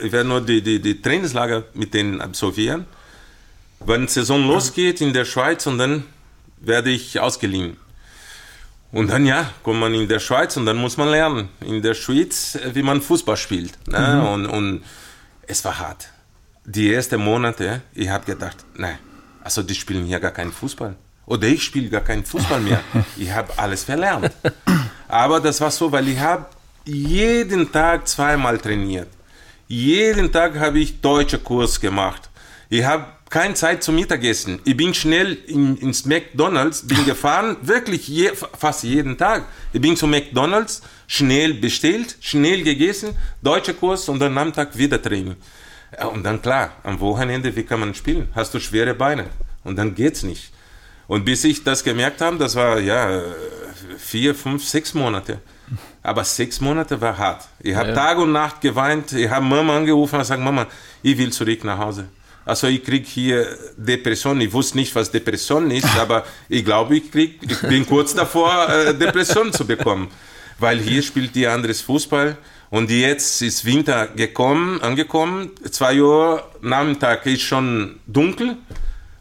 ich 0.02 0.12
werde 0.12 0.28
nur 0.28 0.40
die, 0.40 0.62
die, 0.62 0.80
die 0.80 1.00
Trainingslager 1.00 1.64
mit 1.74 1.94
denen 1.94 2.20
absolvieren. 2.20 2.86
Wenn 3.80 4.02
die 4.06 4.12
Saison 4.12 4.46
losgeht 4.46 5.00
in 5.00 5.12
der 5.12 5.24
Schweiz 5.24 5.66
und 5.66 5.78
dann 5.78 6.04
werde 6.60 6.90
ich 6.90 7.20
ausgeliehen. 7.20 7.76
Und 8.92 9.10
dann 9.10 9.26
ja, 9.26 9.50
kommt 9.62 9.80
man 9.80 9.92
in 9.94 10.08
der 10.08 10.20
Schweiz 10.20 10.56
und 10.56 10.64
dann 10.64 10.76
muss 10.78 10.96
man 10.96 11.08
lernen. 11.08 11.48
In 11.60 11.82
der 11.82 11.94
Schweiz, 11.94 12.58
wie 12.72 12.82
man 12.82 13.02
Fußball 13.02 13.36
spielt. 13.36 13.72
Ne? 13.88 14.26
Und, 14.32 14.46
und 14.46 14.82
es 15.46 15.64
war 15.64 15.78
hart. 15.78 16.08
Die 16.68 16.92
ersten 16.92 17.20
Monate, 17.20 17.82
ich 17.94 18.08
habe 18.08 18.24
gedacht, 18.24 18.56
nein, 18.74 18.98
also 19.44 19.62
die 19.62 19.74
spielen 19.76 20.04
hier 20.04 20.18
gar 20.18 20.32
keinen 20.32 20.50
Fußball. 20.50 20.96
Oder 21.26 21.46
ich 21.46 21.62
spiele 21.62 21.88
gar 21.88 22.00
keinen 22.00 22.24
Fußball 22.24 22.60
mehr. 22.60 22.80
Ich 23.16 23.30
habe 23.30 23.52
alles 23.56 23.84
verlernt. 23.84 24.32
Aber 25.06 25.38
das 25.38 25.60
war 25.60 25.70
so, 25.70 25.92
weil 25.92 26.08
ich 26.08 26.18
habe 26.18 26.46
jeden 26.84 27.70
Tag 27.70 28.08
zweimal 28.08 28.58
trainiert. 28.58 29.08
Jeden 29.68 30.32
Tag 30.32 30.58
habe 30.58 30.80
ich 30.80 31.00
deutsche 31.00 31.38
Kurs 31.38 31.80
gemacht. 31.80 32.28
Ich 32.68 32.84
habe 32.84 33.06
keine 33.30 33.54
Zeit 33.54 33.84
zum 33.84 33.94
Mittagessen. 33.94 34.58
Ich 34.64 34.76
bin 34.76 34.92
schnell 34.92 35.34
in, 35.46 35.76
ins 35.76 36.04
McDonalds, 36.04 36.84
bin 36.84 37.04
gefahren, 37.06 37.56
wirklich 37.62 38.08
je, 38.08 38.32
fast 38.34 38.82
jeden 38.82 39.16
Tag. 39.16 39.44
Ich 39.72 39.80
bin 39.80 39.96
zu 39.96 40.08
McDonalds, 40.08 40.82
schnell 41.06 41.54
bestellt, 41.54 42.16
schnell 42.20 42.64
gegessen, 42.64 43.16
deutscher 43.40 43.74
Kurs 43.74 44.08
und 44.08 44.18
dann 44.18 44.36
am 44.36 44.52
Tag 44.52 44.76
wieder 44.76 45.00
Training. 45.00 45.36
Ja, 45.98 46.06
Und 46.06 46.24
dann 46.24 46.42
klar, 46.42 46.72
am 46.82 47.00
Wochenende, 47.00 47.54
wie 47.54 47.62
kann 47.62 47.80
man 47.80 47.94
spielen? 47.94 48.28
Hast 48.34 48.52
du 48.54 48.60
schwere 48.60 48.94
Beine 48.94 49.26
und 49.64 49.76
dann 49.76 49.94
geht's 49.94 50.22
nicht. 50.22 50.52
Und 51.06 51.24
bis 51.24 51.44
ich 51.44 51.62
das 51.62 51.84
gemerkt 51.84 52.20
habe, 52.20 52.36
das 52.36 52.54
war 52.56 52.80
ja 52.80 53.22
vier, 53.96 54.34
fünf, 54.34 54.64
sechs 54.66 54.92
Monate. 54.94 55.40
Aber 56.02 56.24
sechs 56.24 56.60
Monate 56.60 57.00
war 57.00 57.16
hart. 57.16 57.48
Ich 57.60 57.74
habe 57.74 57.92
Tag 57.94 58.18
und 58.18 58.32
Nacht 58.32 58.60
geweint. 58.60 59.12
Ich 59.12 59.28
habe 59.28 59.44
Mama 59.44 59.76
angerufen 59.76 60.16
und 60.16 60.20
gesagt, 60.20 60.42
Mama, 60.42 60.66
ich 61.02 61.16
will 61.18 61.32
zurück 61.32 61.64
nach 61.64 61.78
Hause. 61.78 62.06
Also 62.44 62.68
ich 62.68 62.84
krieg 62.84 63.06
hier 63.06 63.46
Depression. 63.76 64.40
Ich 64.40 64.52
wusste 64.52 64.76
nicht, 64.76 64.94
was 64.94 65.10
Depression 65.10 65.70
ist, 65.70 65.88
aber 65.98 66.24
ich 66.48 66.64
glaube, 66.64 66.96
ich 66.96 67.10
krieg, 67.10 67.40
ich 67.42 67.60
bin 67.60 67.84
kurz 67.86 68.14
davor, 68.14 68.68
äh, 68.68 68.94
Depression 68.94 69.52
zu 69.52 69.66
bekommen, 69.66 70.08
weil 70.58 70.78
hier 70.78 71.02
spielt 71.02 71.34
die 71.34 71.46
anderes 71.46 71.80
Fußball. 71.80 72.36
Und 72.70 72.90
jetzt 72.90 73.42
ist 73.42 73.64
Winter 73.64 74.08
gekommen, 74.08 74.80
angekommen. 74.82 75.50
Zwei 75.70 76.00
Uhr 76.02 76.42
Nachmittag 76.60 77.24
ist 77.26 77.42
schon 77.42 78.00
dunkel. 78.06 78.56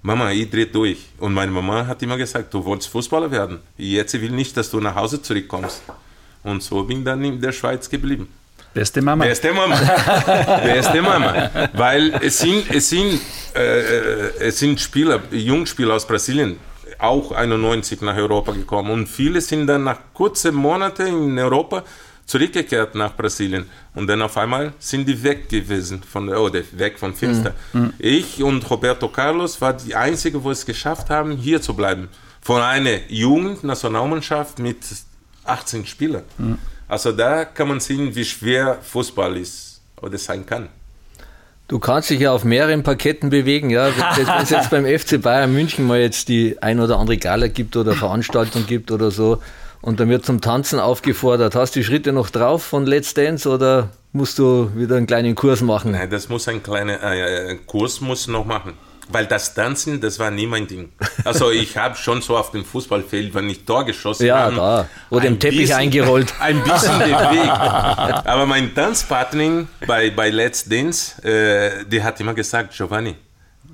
Mama, 0.01 0.31
ich 0.31 0.49
drehe 0.49 0.67
durch. 0.67 0.99
Und 1.19 1.34
meine 1.34 1.51
Mama 1.51 1.86
hat 1.86 2.01
immer 2.01 2.17
gesagt, 2.17 2.53
du 2.53 2.63
wolltest 2.63 2.89
Fußballer 2.89 3.29
werden. 3.31 3.60
Jetzt 3.77 4.13
will 4.19 4.31
nicht, 4.31 4.55
dass 4.58 4.69
du 4.69 4.79
nach 4.79 4.95
Hause 4.95 5.21
zurückkommst. 5.21 5.81
Und 6.43 6.62
so 6.62 6.84
bin 6.84 6.99
ich 6.99 7.05
dann 7.05 7.23
in 7.23 7.41
der 7.41 7.51
Schweiz 7.51 7.89
geblieben. 7.89 8.27
Beste 8.73 9.01
Mama. 9.01 9.25
Beste 9.25 9.53
Mama. 9.53 9.75
Beste 10.63 11.01
Mama. 11.01 11.49
Weil 11.73 12.13
es 12.21 12.39
sind, 12.39 12.69
es 12.69 12.89
sind, 12.89 13.21
äh, 13.55 14.47
es 14.47 14.60
sind 14.60 14.79
Spieler, 14.79 15.21
Jungspieler 15.31 15.95
aus 15.95 16.05
Brasilien, 16.05 16.58
auch 16.99 17.31
91 17.31 18.01
nach 18.01 18.17
Europa 18.17 18.51
gekommen. 18.51 18.91
Und 18.91 19.08
viele 19.08 19.39
sind 19.41 19.65
dann 19.67 19.86
nach 19.86 19.99
kurzen 20.13 20.53
Monaten 20.55 21.08
in 21.08 21.39
Europa 21.39 21.84
zurückgekehrt 22.25 22.95
nach 22.95 23.15
Brasilien. 23.15 23.65
Und 23.93 24.07
dann 24.07 24.21
auf 24.21 24.38
einmal 24.38 24.73
sind 24.79 25.07
die 25.07 25.21
weg 25.23 25.49
gewesen, 25.49 26.01
von, 26.03 26.29
oder 26.29 26.61
weg 26.73 26.97
von 26.97 27.13
Finster. 27.13 27.53
Mhm. 27.73 27.93
Ich 27.99 28.41
und 28.41 28.69
Roberto 28.69 29.07
Carlos 29.07 29.61
waren 29.61 29.77
die 29.85 29.95
Einzigen, 29.95 30.43
wo 30.43 30.51
es 30.51 30.65
geschafft 30.65 31.09
haben, 31.09 31.38
hier 31.38 31.61
zu 31.61 31.73
bleiben. 31.73 32.09
Von 32.41 32.61
einer 32.61 32.99
Jugendnationalmannschaft 33.09 34.59
mit 34.59 34.77
18 35.45 35.85
Spielern. 35.85 36.23
Mhm. 36.38 36.57
Also 36.88 37.11
da 37.11 37.45
kann 37.45 37.67
man 37.67 37.79
sehen, 37.79 38.13
wie 38.15 38.25
schwer 38.25 38.79
Fußball 38.81 39.38
ist 39.38 39.81
oder 40.01 40.17
sein 40.17 40.45
kann. 40.45 40.69
Du 41.67 41.79
kannst 41.79 42.11
dich 42.11 42.19
ja 42.19 42.31
auf 42.31 42.43
mehreren 42.43 42.83
Parketten 42.83 43.31
bewegen, 43.31 43.71
ja. 43.71 43.89
Wenn 44.15 44.27
es 44.43 44.51
jetzt 44.51 44.69
beim 44.69 44.85
FC 44.85 45.19
Bayern 45.19 45.51
München 45.51 45.88
mal 45.88 45.99
jetzt 45.99 46.27
die 46.27 46.61
ein 46.61 46.79
oder 46.79 46.99
andere 46.99 47.17
Gala 47.17 47.47
gibt 47.47 47.75
oder 47.75 47.93
Veranstaltung 47.93 48.67
gibt 48.67 48.91
oder 48.91 49.09
so 49.09 49.41
und 49.86 50.00
dann 50.00 50.10
wird 50.10 50.26
zum 50.26 50.41
Tanzen 50.41 50.80
aufgefordert. 50.80 51.54
Hast 51.54 51.76
du 51.76 51.80
die 51.80 51.86
Schritte 51.86 52.12
noch 52.12 52.32
drauf 52.32 52.63
von 52.63 52.88
Let's 52.88 53.13
Dance 53.13 53.48
oder 53.48 53.89
musst 54.13 54.39
du 54.39 54.71
wieder 54.76 54.95
einen 54.95 55.06
kleinen 55.06 55.36
Kurs 55.36 55.62
machen? 55.62 55.91
Nein, 55.91 56.10
das 56.10 56.28
muss 56.28 56.48
ein 56.48 56.63
kleiner 56.63 57.02
äh, 57.04 57.56
Kurs 57.67 58.02
muss 58.02 58.28
noch 58.28 58.45
machen. 58.45 58.74
Weil 59.10 59.28
das 59.28 59.54
Tanzen, 59.54 60.02
das 60.02 60.17
war 60.17 60.32
nie 60.32 60.48
mein 60.48 60.65
Ding. 60.65 60.91
Also 61.24 61.52
ich 61.52 61.78
habe 61.78 61.95
schon 61.95 62.24
so 62.24 62.36
auf 62.36 62.50
dem 62.50 62.65
Fußballfeld, 62.65 63.36
wenn 63.36 63.48
ich 63.48 63.63
Tor 63.63 63.86
geschossen 63.86 64.26
ja, 64.26 64.39
habe. 64.39 64.56
Ja. 64.56 64.89
Oder 65.12 65.26
im 65.26 65.39
Teppich 65.39 65.60
bisschen, 65.60 65.76
eingerollt. 65.76 66.34
Ein 66.39 66.63
bisschen 66.63 66.98
den 66.98 67.12
Weg. 67.12 67.48
Aber 67.48 68.48
mein 68.48 68.74
Tanzpartner 68.74 69.65
bei, 69.86 70.10
bei 70.10 70.32
Let's 70.32 70.67
Dance, 70.67 71.21
äh, 71.24 71.86
die 71.86 72.02
hat 72.02 72.19
immer 72.19 72.34
gesagt, 72.34 72.76
Giovanni, 72.76 73.15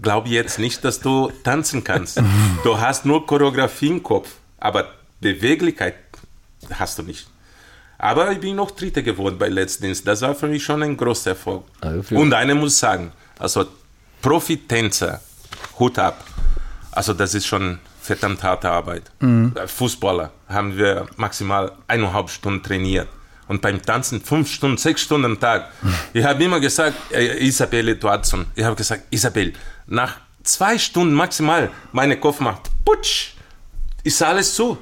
glaub 0.01 0.27
jetzt 0.27 0.59
nicht, 0.59 0.83
dass 0.83 0.99
du 0.99 1.31
tanzen 1.45 1.85
kannst. 1.85 2.21
Du 2.65 2.77
hast 2.77 3.05
nur 3.05 3.25
Choreografie 3.25 3.87
im 3.87 4.03
Kopf, 4.03 4.29
aber 4.59 4.89
Beweglichkeit 5.21 5.95
hast 6.73 6.97
du 6.97 7.03
nicht. 7.03 7.27
Aber 7.97 8.31
ich 8.31 8.39
bin 8.39 8.55
noch 8.55 8.71
Dritter 8.71 9.03
geworden 9.03 9.37
bei 9.37 9.47
Let's 9.47 9.79
Dance. 9.79 10.03
Das 10.03 10.21
war 10.21 10.33
für 10.33 10.47
mich 10.47 10.63
schon 10.63 10.81
ein 10.81 10.97
großer 10.97 11.31
Erfolg. 11.31 11.63
Also 11.81 12.15
Und 12.15 12.33
eine 12.33 12.55
muss 12.55 12.79
sagen, 12.79 13.11
also 13.37 13.65
Profitänzer, 14.21 15.21
Hut 15.77 15.99
ab. 15.99 16.25
Also 16.91 17.13
das 17.13 17.35
ist 17.35 17.45
schon 17.45 17.79
verdammt 18.01 18.41
harte 18.43 18.69
Arbeit. 18.69 19.03
Mhm. 19.19 19.53
Fußballer 19.67 20.31
haben 20.47 20.75
wir 20.75 21.05
maximal 21.17 21.71
eineinhalb 21.87 22.29
Stunden 22.29 22.63
trainiert. 22.63 23.07
Und 23.47 23.61
beim 23.61 23.81
Tanzen 23.81 24.21
fünf 24.21 24.49
Stunden, 24.51 24.77
sechs 24.77 25.01
Stunden 25.01 25.25
am 25.25 25.39
Tag. 25.39 25.71
Ich 26.13 26.23
habe 26.23 26.43
immer 26.43 26.59
gesagt, 26.59 26.95
äh, 27.11 27.45
Isabelle 27.45 27.91
Eduardson, 27.91 28.45
ich 28.55 28.63
habe 28.63 28.75
gesagt, 28.75 29.03
Isabel, 29.11 29.53
nach 29.85 30.17
zwei 30.43 30.77
Stunden 30.77 31.13
maximal, 31.13 31.69
meine 31.91 32.19
Kopf 32.19 32.39
macht, 32.39 32.71
putsch, 32.83 33.35
ist 34.03 34.23
alles 34.23 34.55
zu. 34.55 34.77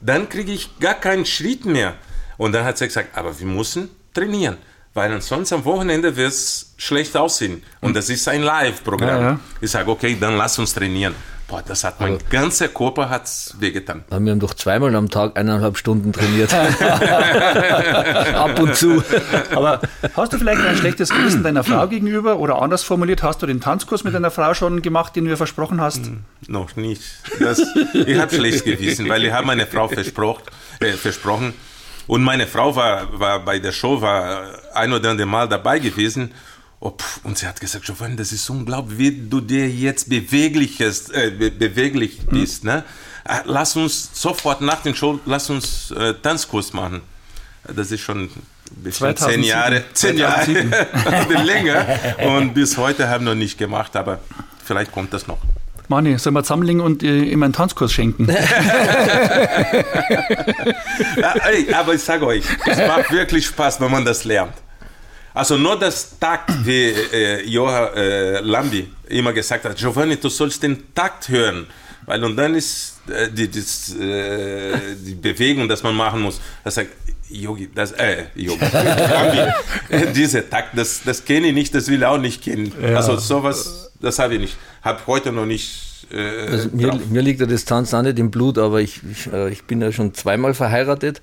Dann 0.00 0.28
kriege 0.28 0.52
ich 0.52 0.78
gar 0.78 0.94
keinen 0.94 1.26
Schritt 1.26 1.64
mehr. 1.64 1.94
Und 2.36 2.52
dann 2.52 2.64
hat 2.64 2.78
sie 2.78 2.86
gesagt, 2.86 3.16
aber 3.16 3.38
wir 3.38 3.46
müssen 3.46 3.90
trainieren 4.14 4.58
weil 4.98 5.12
ansonsten 5.12 5.54
am 5.54 5.64
Wochenende 5.64 6.16
wird 6.16 6.32
es 6.32 6.74
schlecht 6.76 7.16
aussehen. 7.16 7.62
Und 7.80 7.94
das 7.94 8.10
ist 8.10 8.26
ein 8.26 8.42
Live-Programm. 8.42 9.08
Ja, 9.08 9.20
ja. 9.20 9.40
Ich 9.60 9.70
sage, 9.70 9.88
okay, 9.90 10.16
dann 10.20 10.36
lass 10.36 10.58
uns 10.58 10.74
trainieren. 10.74 11.14
Boah, 11.48 11.62
das 11.66 11.82
hat 11.82 11.98
mein 11.98 12.18
ganzer 12.28 12.68
Körper 12.68 13.08
hat's 13.08 13.56
wehgetan. 13.58 14.04
Wir 14.10 14.16
haben 14.16 14.38
doch 14.38 14.52
zweimal 14.52 14.94
am 14.94 15.08
Tag 15.08 15.38
eineinhalb 15.38 15.78
Stunden 15.78 16.12
trainiert. 16.12 16.52
Ab 18.34 18.60
und 18.60 18.76
zu. 18.76 19.02
Aber 19.54 19.80
hast 20.14 20.34
du 20.34 20.38
vielleicht 20.38 20.60
ein 20.60 20.76
schlechtes 20.76 21.08
Gewissen 21.08 21.42
deiner 21.42 21.64
Frau 21.64 21.88
gegenüber 21.88 22.38
oder 22.38 22.60
anders 22.60 22.82
formuliert, 22.82 23.22
hast 23.22 23.40
du 23.40 23.46
den 23.46 23.62
Tanzkurs 23.62 24.04
mit 24.04 24.12
deiner 24.12 24.30
Frau 24.30 24.52
schon 24.52 24.82
gemacht, 24.82 25.16
den 25.16 25.24
du 25.24 25.30
ihr 25.30 25.38
versprochen 25.38 25.80
hast? 25.80 26.04
Hm, 26.04 26.24
noch 26.48 26.76
nicht. 26.76 27.02
Das, 27.40 27.62
ich 27.94 28.18
habe 28.18 28.34
schlechtes 28.34 28.64
Gewissen, 28.64 29.08
weil 29.08 29.24
ich 29.24 29.32
habe 29.32 29.46
meine 29.46 29.66
Frau 29.66 29.88
versprochen, 29.88 30.42
äh, 30.80 30.92
versprochen, 30.92 31.54
und 32.08 32.24
meine 32.24 32.46
Frau 32.46 32.74
war, 32.74 33.20
war 33.20 33.38
bei 33.40 33.58
der 33.58 33.72
Show, 33.72 34.00
war 34.00 34.42
ein 34.74 34.92
oder 34.92 35.10
andere 35.10 35.26
Mal 35.26 35.46
dabei 35.46 35.78
gewesen. 35.78 36.32
Oh, 36.80 36.90
pff, 36.90 37.20
und 37.24 37.36
sie 37.36 37.46
hat 37.46 37.60
gesagt, 37.60 37.84
Giovanni, 37.86 38.14
das 38.14 38.30
ist 38.30 38.48
unglaublich, 38.50 38.98
wie 38.98 39.28
du 39.28 39.40
dir 39.40 39.68
jetzt 39.68 40.08
beweglich, 40.08 40.80
äh, 40.80 41.30
beweglich 41.30 42.20
mhm. 42.22 42.30
bist. 42.30 42.62
Ne? 42.64 42.84
Äh, 43.24 43.38
lass 43.46 43.74
uns 43.76 44.10
sofort 44.12 44.60
nach 44.60 44.82
dem 44.82 44.94
Show, 44.94 45.18
lass 45.26 45.50
uns 45.50 45.90
äh, 45.90 46.14
Tanzkurs 46.14 46.72
machen. 46.72 47.02
Das 47.74 47.90
ist 47.90 48.00
schon 48.00 48.30
bestimmt 48.70 49.18
zehn 49.18 49.42
Jahre, 49.42 49.82
zehn 49.92 50.16
Jahre 50.16 50.52
länger. 51.44 51.84
Und 52.36 52.54
bis 52.54 52.76
heute 52.76 53.08
haben 53.08 53.24
wir 53.24 53.34
noch 53.34 53.38
nicht 53.38 53.58
gemacht, 53.58 53.96
aber 53.96 54.20
vielleicht 54.64 54.92
kommt 54.92 55.12
das 55.12 55.26
noch. 55.26 55.38
Mani, 55.88 56.16
sollen 56.18 56.34
wir 56.34 56.42
zusammenlegen 56.42 56.82
und 56.82 57.02
äh, 57.02 57.22
ihm 57.22 57.42
einen 57.42 57.54
Tanzkurs 57.54 57.90
schenken? 57.94 58.28
aber 61.72 61.94
ich 61.94 62.02
sage 62.02 62.26
euch, 62.26 62.44
es 62.66 62.76
macht 62.76 63.10
wirklich 63.10 63.46
Spaß, 63.46 63.80
wenn 63.80 63.90
man 63.90 64.04
das 64.04 64.24
lernt. 64.24 64.52
Also 65.38 65.56
nur 65.56 65.78
das 65.78 66.18
Takt, 66.18 66.50
wie 66.66 66.88
äh, 66.90 67.46
Joha 67.46 67.90
äh, 67.94 68.40
Lambi 68.40 68.88
immer 69.08 69.32
gesagt 69.32 69.66
hat, 69.66 69.76
Giovanni, 69.76 70.16
du 70.16 70.28
sollst 70.28 70.60
den 70.64 70.92
Takt 70.92 71.28
hören. 71.28 71.68
Weil 72.06 72.24
und 72.24 72.34
dann 72.34 72.56
ist 72.56 72.98
äh, 73.08 73.30
die, 73.30 73.48
das, 73.48 73.94
äh, 73.94 74.96
die 74.96 75.14
Bewegung, 75.14 75.68
das 75.68 75.80
man 75.84 75.94
machen 75.94 76.22
muss. 76.22 76.40
Er 76.64 76.72
sagt, 76.72 76.90
Yogi, 77.30 77.70
das, 77.72 77.92
äh, 77.92 78.24
Yogi, 78.34 78.64
diese 80.16 80.50
Takt, 80.50 80.76
das, 80.76 81.02
das 81.04 81.24
kenne 81.24 81.46
ich 81.46 81.54
nicht, 81.54 81.72
das 81.72 81.86
will 81.86 82.00
ich 82.00 82.06
auch 82.06 82.18
nicht 82.18 82.42
kennen. 82.42 82.72
Ja. 82.82 82.96
Also 82.96 83.16
sowas, 83.16 83.92
das 84.00 84.18
habe 84.18 84.34
ich 84.34 84.40
nicht. 84.40 84.56
Habe 84.82 84.98
heute 85.06 85.30
noch 85.30 85.46
nicht. 85.46 86.06
Äh, 86.10 86.50
also 86.50 86.68
mir, 86.72 86.98
mir, 87.10 87.22
liegt 87.22 87.38
der 87.38 87.46
Distanz 87.46 87.94
auch 87.94 88.02
nicht 88.02 88.18
im 88.18 88.32
Blut, 88.32 88.58
aber 88.58 88.80
ich, 88.80 89.02
ich, 89.08 89.32
äh, 89.32 89.50
ich 89.50 89.62
bin 89.64 89.80
ja 89.82 89.92
schon 89.92 90.14
zweimal 90.14 90.54
verheiratet. 90.54 91.22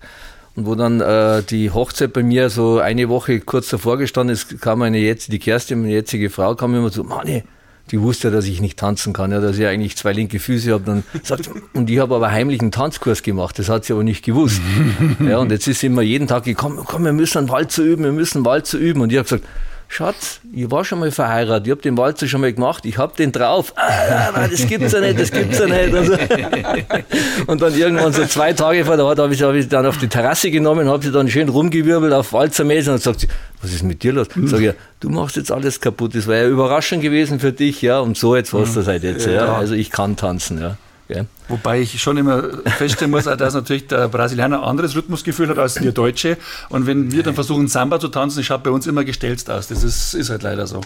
Und 0.56 0.66
wo 0.66 0.76
dann 0.76 1.02
äh, 1.02 1.44
die 1.44 1.72
Hochzeit 1.72 2.14
bei 2.14 2.24
mir 2.24 2.50
so 2.50 2.80
eine 2.80 3.10
Woche 3.10 3.42
kurz 3.42 3.70
davor 3.70 3.98
gestanden 3.98 4.34
ist, 4.34 4.62
kam 4.62 4.80
meine 4.80 5.00
jetzt, 5.00 5.32
die 5.32 5.40
Kerstin, 5.40 5.82
meine 5.82 5.94
jetzige 5.94 6.30
Frau, 6.30 6.56
kam 6.56 6.74
immer 6.74 6.90
so, 6.90 7.04
Manni, 7.04 7.44
die 7.92 8.02
wusste 8.02 8.30
ja, 8.30 8.34
dass 8.34 8.46
ich 8.46 8.62
nicht 8.62 8.80
tanzen 8.80 9.14
kann, 9.14 9.32
ja, 9.32 9.42
dass 9.42 9.58
ich 9.58 9.66
eigentlich 9.66 9.98
zwei 9.98 10.14
linke 10.14 10.40
Füße 10.40 10.72
habe. 10.72 10.84
Dann 10.86 11.04
sagt, 11.24 11.50
und 11.74 11.90
ich 11.90 12.00
habe 12.00 12.16
aber 12.16 12.32
heimlich 12.32 12.62
einen 12.62 12.72
Tanzkurs 12.72 13.22
gemacht, 13.22 13.60
das 13.60 13.70
hat 13.70 13.86
sie 13.86 13.94
aber 13.94 14.04
nicht 14.04 14.24
gewusst. 14.24 14.62
ja, 15.20 15.40
und 15.40 15.52
jetzt 15.52 15.68
ist 15.68 15.82
sie 15.82 15.88
immer 15.88 16.02
jeden 16.02 16.28
Tag 16.28 16.46
gekommen, 16.46 16.80
komm, 16.86 17.04
wir 17.04 17.14
müssen 17.14 17.40
einen 17.40 17.50
Walzer 17.50 17.84
üben, 17.84 18.06
wir 18.06 18.12
müssen 18.14 18.40
einen 18.40 18.46
Walzer 18.46 18.78
üben. 18.78 19.02
Und 19.02 19.12
ich 19.12 19.18
habe 19.18 19.26
gesagt, 19.26 19.44
Schatz, 19.88 20.42
ich 20.52 20.70
war 20.70 20.84
schon 20.84 21.00
mal 21.00 21.12
verheiratet, 21.12 21.68
ich 21.68 21.72
habe 21.72 21.82
den 21.82 21.98
Walzer 21.98 22.28
schon 22.28 22.42
mal 22.42 22.52
gemacht, 22.52 22.86
ich 22.86 22.98
habe 22.98 23.16
den 23.16 23.32
drauf. 23.32 23.74
Ah, 23.76 24.32
nein, 24.34 24.50
das 24.52 24.68
gibt's 24.68 24.92
ja 24.92 25.00
nicht, 25.00 25.20
das 25.20 25.32
gibt's 25.32 25.60
ja 25.60 25.68
nicht. 25.68 25.94
Also, 25.94 26.14
und 27.48 27.62
dann 27.62 27.78
irgendwann 27.78 28.12
so 28.12 28.26
zwei 28.26 28.54
Tage 28.54 28.84
vor 28.84 28.98
der 28.98 29.06
Ort 29.06 29.20
habe 29.20 29.34
ich, 29.34 29.42
hab 29.42 29.54
ich 29.54 29.70
dann 29.70 29.86
auf 29.86 29.98
die 29.98 30.08
Terrasse 30.08 30.52
genommen, 30.52 30.90
habe 30.90 31.04
sie 31.04 31.12
dann 31.12 31.30
schön 31.30 31.50
rumgewirbelt 31.50 32.14
auf 32.14 32.34
Walzermäßig 32.34 32.92
und 32.92 33.02
sagt 33.02 33.22
sie, 33.22 33.28
was 33.62 33.72
ist 33.72 33.84
mit 33.84 34.04
dir 34.04 34.14
los? 34.14 34.28
Mhm. 34.36 34.48
Sag 34.48 34.62
ich, 34.62 34.74
du 35.00 35.10
machst 35.10 35.36
jetzt 35.36 35.52
alles 35.52 35.80
kaputt, 35.80 36.16
das 36.16 36.28
war 36.28 36.36
ja 36.36 36.48
überraschend 36.48 37.02
gewesen 37.02 37.40
für 37.40 37.54
dich, 37.54 37.82
ja, 37.82 38.00
und 38.00 38.18
so 38.18 38.36
jetzt 38.36 38.54
was 38.54 38.72
mhm. 38.72 38.76
das 38.76 38.88
halt 38.88 39.04
jetzt, 39.04 39.28
ja. 39.28 39.56
Also 39.56 39.76
ich 39.76 39.92
kann 39.92 40.16
tanzen, 40.16 40.60
ja. 40.60 40.78
Gell? 41.08 41.28
Wobei 41.48 41.82
ich 41.82 42.02
schon 42.02 42.18
immer 42.18 42.44
feststellen 42.78 43.12
muss, 43.12 43.26
dass 43.26 43.54
natürlich 43.54 43.88
der 43.88 44.08
Brasilianer 44.08 44.60
ein 44.60 44.64
anderes 44.64 44.96
Rhythmusgefühl 44.96 45.50
hat 45.50 45.60
als 45.60 45.80
wir 45.82 45.92
Deutsche. 45.92 46.38
Und 46.70 46.88
wenn 46.88 47.12
wir 47.12 47.22
dann 47.22 47.36
versuchen, 47.36 47.68
Samba 47.68 48.00
zu 48.00 48.08
tanzen, 48.08 48.44
schaut 48.44 48.64
bei 48.64 48.72
uns 48.72 48.88
immer 48.88 49.04
gestelzt 49.04 49.50
aus. 49.50 49.68
Das 49.68 49.84
ist, 49.84 50.16
ist 50.16 50.30
halt 50.30 50.42
leider 50.42 50.66
so. 50.66 50.82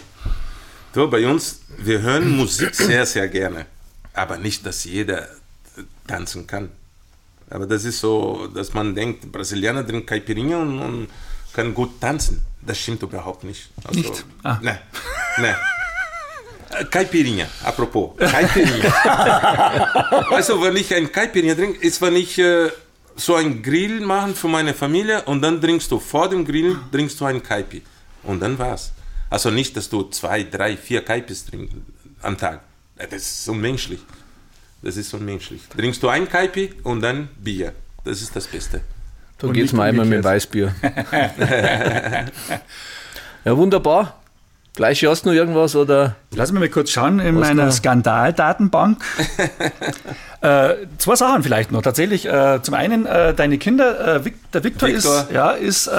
Du, 0.92 1.08
bei 1.08 1.26
uns, 1.26 1.62
wir 1.78 2.02
hören 2.02 2.36
Musik 2.36 2.74
sehr, 2.74 3.06
sehr 3.06 3.28
gerne. 3.28 3.66
Aber 4.12 4.36
nicht, 4.36 4.66
dass 4.66 4.84
jeder 4.84 5.28
tanzen 6.06 6.46
kann. 6.46 6.68
Aber 7.48 7.66
das 7.66 7.84
ist 7.84 8.00
so, 8.00 8.48
dass 8.54 8.74
man 8.74 8.94
denkt, 8.94 9.32
Brasilianer 9.32 9.86
trinken 9.86 10.06
Caipirinha 10.06 10.58
und, 10.60 10.78
und 10.80 11.08
können 11.52 11.74
gut 11.74 12.00
tanzen. 12.00 12.44
Das 12.60 12.78
stimmt 12.78 13.02
überhaupt 13.02 13.44
nicht. 13.44 13.70
Also, 13.84 13.98
nicht? 13.98 14.24
Ah. 14.42 14.58
Nein, 14.62 14.78
nein. 15.38 15.56
Caipirinha, 16.90 17.46
apropos. 17.64 18.16
Caipirinha. 18.16 18.90
also, 20.30 20.62
wenn 20.62 20.76
ich 20.76 20.94
ein 20.94 21.10
Caipirinha 21.10 21.54
trinke, 21.54 21.80
ist, 21.80 22.00
wenn 22.00 22.16
ich 22.16 22.38
äh, 22.38 22.70
so 23.16 23.34
ein 23.34 23.62
Grill 23.62 24.00
machen 24.00 24.34
für 24.34 24.48
meine 24.48 24.74
Familie 24.74 25.22
und 25.22 25.42
dann 25.42 25.60
trinkst 25.60 25.90
du 25.90 25.98
vor 25.98 26.28
dem 26.28 26.44
Grill 26.44 26.76
trinkst 26.92 27.20
du 27.20 27.24
ein 27.24 27.42
Caipi. 27.42 27.82
Und 28.22 28.40
dann 28.40 28.58
war's. 28.58 28.92
Also 29.28 29.50
nicht, 29.50 29.76
dass 29.76 29.88
du 29.88 30.04
zwei, 30.10 30.42
drei, 30.44 30.76
vier 30.76 31.04
Caipis 31.04 31.46
trinkst 31.46 31.74
am 32.22 32.36
Tag. 32.36 32.60
Das 32.96 33.22
ist 33.22 33.48
unmenschlich. 33.48 34.00
Das 34.82 34.96
ist 34.96 35.12
unmenschlich. 35.14 35.62
Trinkst 35.68 36.02
du 36.02 36.08
ein 36.08 36.28
Caipi 36.28 36.72
und 36.82 37.00
dann 37.00 37.28
Bier. 37.38 37.72
Das 38.04 38.22
ist 38.22 38.34
das 38.34 38.46
Beste. 38.46 38.80
Da 39.38 39.48
geht's 39.48 39.72
mal 39.72 39.88
einmal 39.88 40.06
mit 40.06 40.22
Weißbier. 40.22 40.74
ja, 43.44 43.56
wunderbar. 43.56 44.19
Fleisch, 44.74 45.02
hast 45.04 45.24
du 45.24 45.30
noch 45.30 45.34
irgendwas 45.34 45.74
oder? 45.74 46.16
Lass 46.32 46.52
mich 46.52 46.60
mal 46.60 46.68
kurz 46.68 46.90
schauen 46.90 47.18
in 47.18 47.34
Was 47.36 47.48
meiner 47.48 47.66
da? 47.66 47.72
Skandaldatenbank. 47.72 49.02
äh, 50.42 50.74
zwei 50.98 51.16
Sachen 51.16 51.42
vielleicht 51.42 51.72
noch. 51.72 51.82
Tatsächlich, 51.82 52.26
äh, 52.26 52.60
zum 52.62 52.74
einen, 52.74 53.04
äh, 53.04 53.34
deine 53.34 53.58
Kinder, 53.58 54.16
äh, 54.16 54.24
Vic, 54.24 54.34
der 54.52 54.62
Victor. 54.62 54.88
ist, 54.88 55.08
ja, 55.32 55.50
ist, 55.50 55.86
äh, 55.88 55.90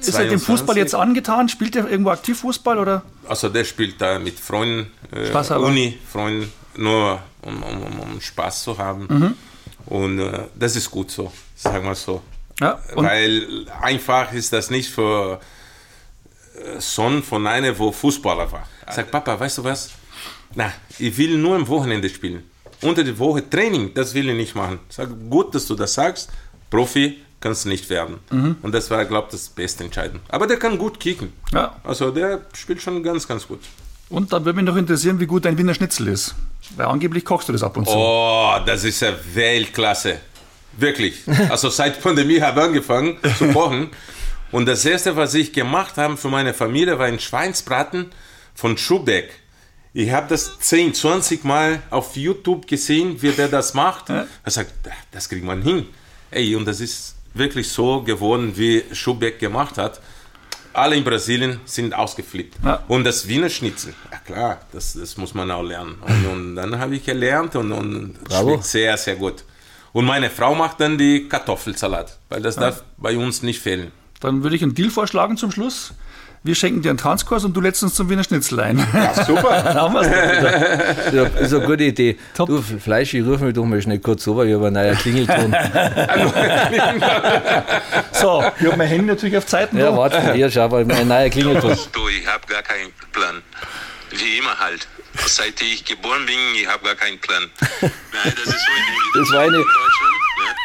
ist 0.00 0.14
er 0.14 0.24
dem 0.24 0.40
22. 0.40 0.42
Fußball 0.42 0.76
jetzt 0.76 0.94
angetan? 0.94 1.48
Spielt 1.48 1.76
er 1.76 1.88
irgendwo 1.88 2.10
aktiv 2.10 2.40
Fußball 2.40 2.78
oder? 2.78 3.02
Also 3.28 3.48
der 3.48 3.64
spielt 3.64 4.00
da 4.00 4.18
mit 4.18 4.38
Freunden, 4.38 4.90
äh. 5.12 5.54
Uni, 5.54 5.98
Freunden, 6.10 6.52
nur 6.76 7.20
um, 7.42 7.62
um, 7.62 7.82
um, 7.82 8.00
um 8.00 8.20
Spaß 8.20 8.64
zu 8.64 8.78
haben. 8.78 9.06
Mhm. 9.08 9.34
Und 9.86 10.18
äh, 10.18 10.40
das 10.54 10.74
ist 10.74 10.90
gut 10.90 11.10
so, 11.10 11.32
sagen 11.54 11.84
wir 11.84 11.94
so. 11.94 12.22
Ja, 12.60 12.78
Weil 12.94 13.66
einfach 13.80 14.32
ist 14.32 14.52
das 14.52 14.70
nicht 14.70 14.90
für 14.90 15.40
Sohn 16.78 17.22
von 17.22 17.46
einer, 17.46 17.78
wo 17.78 17.92
Fußballer 17.92 18.50
war. 18.52 18.68
Sagt 18.90 19.10
Papa, 19.10 19.38
weißt 19.38 19.58
du 19.58 19.64
was? 19.64 19.90
Na, 20.54 20.72
ich 20.98 21.16
will 21.16 21.38
nur 21.38 21.56
am 21.56 21.66
Wochenende 21.68 22.08
spielen. 22.08 22.44
Unter 22.82 23.04
der 23.04 23.18
Woche 23.18 23.48
Training, 23.48 23.94
das 23.94 24.12
will 24.12 24.28
ich 24.28 24.36
nicht 24.36 24.54
machen. 24.54 24.80
Sag 24.88 25.08
gut, 25.30 25.54
dass 25.54 25.66
du 25.66 25.74
das 25.74 25.94
sagst. 25.94 26.30
Profi 26.68 27.18
kannst 27.40 27.64
du 27.64 27.68
nicht 27.68 27.88
werden. 27.90 28.18
Mhm. 28.30 28.56
Und 28.62 28.72
das 28.72 28.90
war, 28.90 29.04
glaube 29.04 29.28
ich, 29.28 29.32
das 29.32 29.48
beste 29.48 29.84
Entscheiden. 29.84 30.20
Aber 30.28 30.46
der 30.46 30.58
kann 30.58 30.78
gut 30.78 30.98
kicken. 31.00 31.32
Ja. 31.52 31.76
Also 31.84 32.10
der 32.10 32.42
spielt 32.54 32.82
schon 32.82 33.02
ganz, 33.02 33.26
ganz 33.26 33.46
gut. 33.46 33.60
Und 34.08 34.32
dann 34.32 34.44
würde 34.44 34.56
mich 34.56 34.66
noch 34.66 34.76
interessieren, 34.76 35.20
wie 35.20 35.26
gut 35.26 35.44
dein 35.44 35.56
Wiener 35.56 35.74
Schnitzel 35.74 36.08
ist. 36.08 36.34
Weil 36.76 36.86
angeblich 36.86 37.24
kochst 37.24 37.48
du 37.48 37.52
das 37.52 37.62
ab 37.62 37.76
und 37.76 37.86
zu. 37.86 37.94
Oh, 37.94 38.56
das 38.66 38.84
ist 38.84 39.00
ja 39.00 39.12
Weltklasse. 39.32 40.20
Wirklich. 40.76 41.22
Also 41.48 41.68
seit 41.70 42.02
Pandemie 42.02 42.40
habe 42.40 42.60
ich 42.60 42.66
angefangen 42.66 43.16
zu 43.38 43.48
kochen. 43.48 43.90
Und 44.52 44.66
das 44.66 44.84
erste, 44.84 45.16
was 45.16 45.34
ich 45.34 45.52
gemacht 45.52 45.96
habe 45.96 46.16
für 46.16 46.28
meine 46.28 46.54
Familie, 46.54 46.98
war 46.98 47.06
ein 47.06 47.18
Schweinsbraten 47.18 48.12
von 48.54 48.76
Schubeck. 48.76 49.30
Ich 49.94 50.10
habe 50.10 50.28
das 50.28 50.58
10, 50.58 50.94
20 50.94 51.44
Mal 51.44 51.82
auf 51.90 52.16
YouTube 52.16 52.66
gesehen, 52.66 53.20
wie 53.20 53.30
der 53.30 53.48
das 53.48 53.74
macht. 53.74 54.08
Er 54.08 54.26
sagt, 54.44 54.72
das 55.10 55.28
kriegt 55.28 55.44
man 55.44 55.62
hin. 55.62 55.86
Ey, 56.30 56.54
und 56.54 56.66
das 56.66 56.80
ist 56.80 57.16
wirklich 57.34 57.68
so 57.68 58.02
geworden, 58.02 58.52
wie 58.56 58.84
Schubeck 58.92 59.38
gemacht 59.38 59.78
hat. 59.78 60.00
Alle 60.74 60.96
in 60.96 61.04
Brasilien 61.04 61.60
sind 61.66 61.94
ausgeflippt. 61.94 62.56
Ja. 62.64 62.82
Und 62.88 63.04
das 63.04 63.28
Wiener 63.28 63.50
Schnitzel, 63.50 63.92
ja 64.10 64.18
klar, 64.18 64.60
das, 64.72 64.94
das 64.94 65.18
muss 65.18 65.34
man 65.34 65.50
auch 65.50 65.62
lernen. 65.62 65.96
Und, 66.00 66.26
und 66.32 66.56
dann 66.56 66.78
habe 66.78 66.96
ich 66.96 67.04
gelernt 67.04 67.56
und, 67.56 67.72
und 67.72 68.16
schmeckt 68.30 68.64
sehr, 68.64 68.96
sehr 68.96 69.16
gut. 69.16 69.44
Und 69.92 70.06
meine 70.06 70.30
Frau 70.30 70.54
macht 70.54 70.80
dann 70.80 70.96
die 70.96 71.28
Kartoffelsalat, 71.28 72.18
weil 72.30 72.40
das 72.40 72.56
darf 72.56 72.82
bei 72.96 73.14
uns 73.18 73.42
nicht 73.42 73.60
fehlen. 73.60 73.92
Dann 74.22 74.42
würde 74.42 74.56
ich 74.56 74.62
einen 74.62 74.74
Deal 74.74 74.88
vorschlagen 74.90 75.36
zum 75.36 75.50
Schluss. 75.52 75.92
Wir 76.44 76.56
schenken 76.56 76.82
dir 76.82 76.88
einen 76.88 76.98
Tanzkurs 76.98 77.44
und 77.44 77.56
du 77.56 77.60
lädst 77.60 77.84
uns 77.84 77.94
zum 77.94 78.10
Wiener 78.10 78.24
Schnitzel 78.24 78.58
ein. 78.58 78.76
Ja, 78.92 79.14
super. 79.24 79.62
Dann 79.64 79.74
haben 79.76 79.94
wir's 79.94 80.08
doch 80.08 80.12
wieder. 80.12 81.12
Ja, 81.14 81.22
ist 81.38 81.54
eine 81.54 81.64
gute 81.66 81.84
Idee. 81.84 82.18
Top. 82.34 82.48
Du, 82.48 82.60
Fleisch, 82.60 83.14
ich 83.14 83.24
rufe 83.24 83.44
mich 83.44 83.54
doch 83.54 83.64
mal 83.64 83.80
schnell 83.80 84.00
kurz 84.00 84.26
rüber, 84.26 84.44
ich 84.44 84.52
habe 84.54 84.66
einen 84.66 84.74
neuen 84.74 84.96
Klingelton. 84.98 85.54
So, 88.12 88.44
ich 88.58 88.66
habe 88.66 88.76
mein 88.76 88.88
Handy 88.88 89.06
natürlich 89.06 89.36
auf 89.36 89.46
Zeiten. 89.46 89.78
ja, 89.78 89.96
warte, 89.96 90.32
hier, 90.34 90.50
schau 90.50 90.68
mal, 90.68 90.80
ein 90.90 91.08
neuer 91.08 91.28
Klingelton. 91.30 91.76
Du, 91.92 92.08
ich 92.08 92.26
habe 92.26 92.46
gar 92.46 92.62
keinen 92.62 92.90
Plan. 93.12 93.42
Wie 94.10 94.38
immer 94.38 94.58
halt. 94.58 94.86
Seit 95.26 95.60
ich 95.60 95.84
geboren 95.84 96.24
bin, 96.26 96.36
ich 96.60 96.66
habe 96.66 96.84
gar 96.84 96.94
keinen 96.94 97.18
Plan. 97.18 97.42
Nein, 97.80 97.90
das 98.34 98.46
ist 98.46 98.66
so 98.66 98.72
in 99.18 99.22
Das 99.24 99.32
war 99.32 99.40
eine- 99.42 99.52
Deutschland. 99.52 99.66
Ne? 99.66 100.11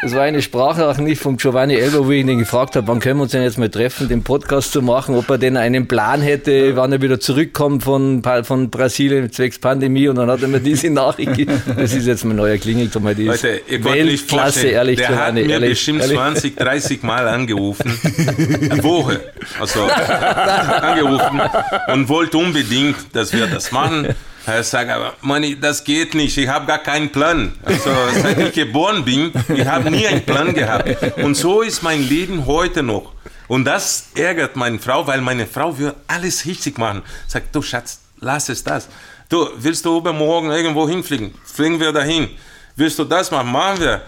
Das 0.03 0.13
war 0.13 0.21
eine 0.21 0.43
Sprachnachricht 0.43 1.19
von 1.19 1.37
Giovanni 1.37 1.73
Elber, 1.73 2.05
wo 2.05 2.11
ich 2.11 2.21
ihn 2.21 2.37
gefragt 2.37 2.75
habe, 2.75 2.87
wann 2.87 2.99
können 2.99 3.17
wir 3.17 3.23
uns 3.23 3.31
denn 3.31 3.41
jetzt 3.41 3.57
mal 3.57 3.69
treffen, 3.69 4.07
den 4.07 4.21
Podcast 4.21 4.71
zu 4.71 4.83
machen, 4.83 5.15
ob 5.15 5.27
er 5.27 5.39
denn 5.39 5.57
einen 5.57 5.87
Plan 5.87 6.21
hätte, 6.21 6.75
wann 6.75 6.91
er 6.91 7.01
wieder 7.01 7.19
zurückkommt 7.19 7.83
von, 7.83 8.21
von 8.43 8.69
Brasilien 8.69 9.31
zwecks 9.31 9.57
Pandemie 9.57 10.07
und 10.07 10.17
dann 10.17 10.29
hat 10.29 10.43
er 10.43 10.49
mir 10.49 10.59
diese 10.59 10.91
Nachricht 10.91 11.29
gegeben. 11.31 11.59
Das 11.75 11.93
ist 11.93 12.05
jetzt 12.05 12.25
mein 12.25 12.35
neuer 12.35 12.57
Klingelton, 12.57 13.03
weil 13.03 13.15
die 13.15 13.23
Leute, 13.23 13.61
ihr 13.67 13.81
könnt 13.81 14.05
nicht 14.05 14.29
vorstellen, 14.29 14.75
ehrlich, 14.75 14.97
der 14.97 15.15
hat 15.15 15.33
mir 15.33 15.49
ehrlich, 15.49 15.71
bestimmt 15.71 16.01
ehrlich. 16.01 16.17
20, 16.17 16.55
30 16.55 17.01
Mal 17.01 17.27
angerufen, 17.27 17.91
die 18.37 18.83
Woche, 18.83 19.19
also 19.59 19.81
angerufen 20.81 21.41
und 21.87 22.07
wollte 22.07 22.37
unbedingt, 22.37 22.97
dass 23.13 23.33
wir 23.33 23.47
das 23.47 23.71
machen. 23.71 24.09
Er 24.47 24.63
sagt, 24.63 24.89
aber 24.89 25.13
Manni, 25.21 25.59
das 25.59 25.83
geht 25.83 26.13
nicht, 26.13 26.37
ich 26.37 26.47
habe 26.47 26.65
gar 26.65 26.77
keinen 26.77 27.11
Plan. 27.11 27.53
Also 27.65 27.89
seit 28.21 28.39
ich 28.39 28.53
geboren 28.53 29.03
bin, 29.03 29.33
ich 29.53 29.65
habe 29.65 29.91
nie 29.91 30.07
einen 30.07 30.23
Plan 30.23 30.53
gehabt. 30.53 31.17
Und 31.17 31.35
so 31.35 31.61
ist 31.61 31.83
mein 31.83 32.01
Leben 32.07 32.45
heute 32.45 32.81
noch. 32.81 33.11
Und 33.49 33.65
das 33.65 34.07
ärgert 34.15 34.55
meine 34.55 34.79
Frau, 34.79 35.05
weil 35.05 35.19
meine 35.19 35.47
Frau 35.47 35.77
will 35.77 35.93
alles 36.07 36.45
richtig 36.45 36.77
machen. 36.77 37.01
Sagt, 37.27 37.53
du 37.53 37.61
Schatz, 37.61 37.99
lass 38.21 38.47
es 38.47 38.63
das. 38.63 38.87
Du, 39.27 39.49
willst 39.57 39.83
du 39.83 39.97
übermorgen 39.97 40.49
irgendwo 40.49 40.87
hinfliegen? 40.87 41.33
Fliegen 41.43 41.81
wir 41.81 41.91
dahin. 41.91 42.29
Willst 42.77 42.97
du 42.99 43.03
das 43.03 43.29
machen? 43.31 43.51
Machen 43.51 43.81
wir. 43.81 44.01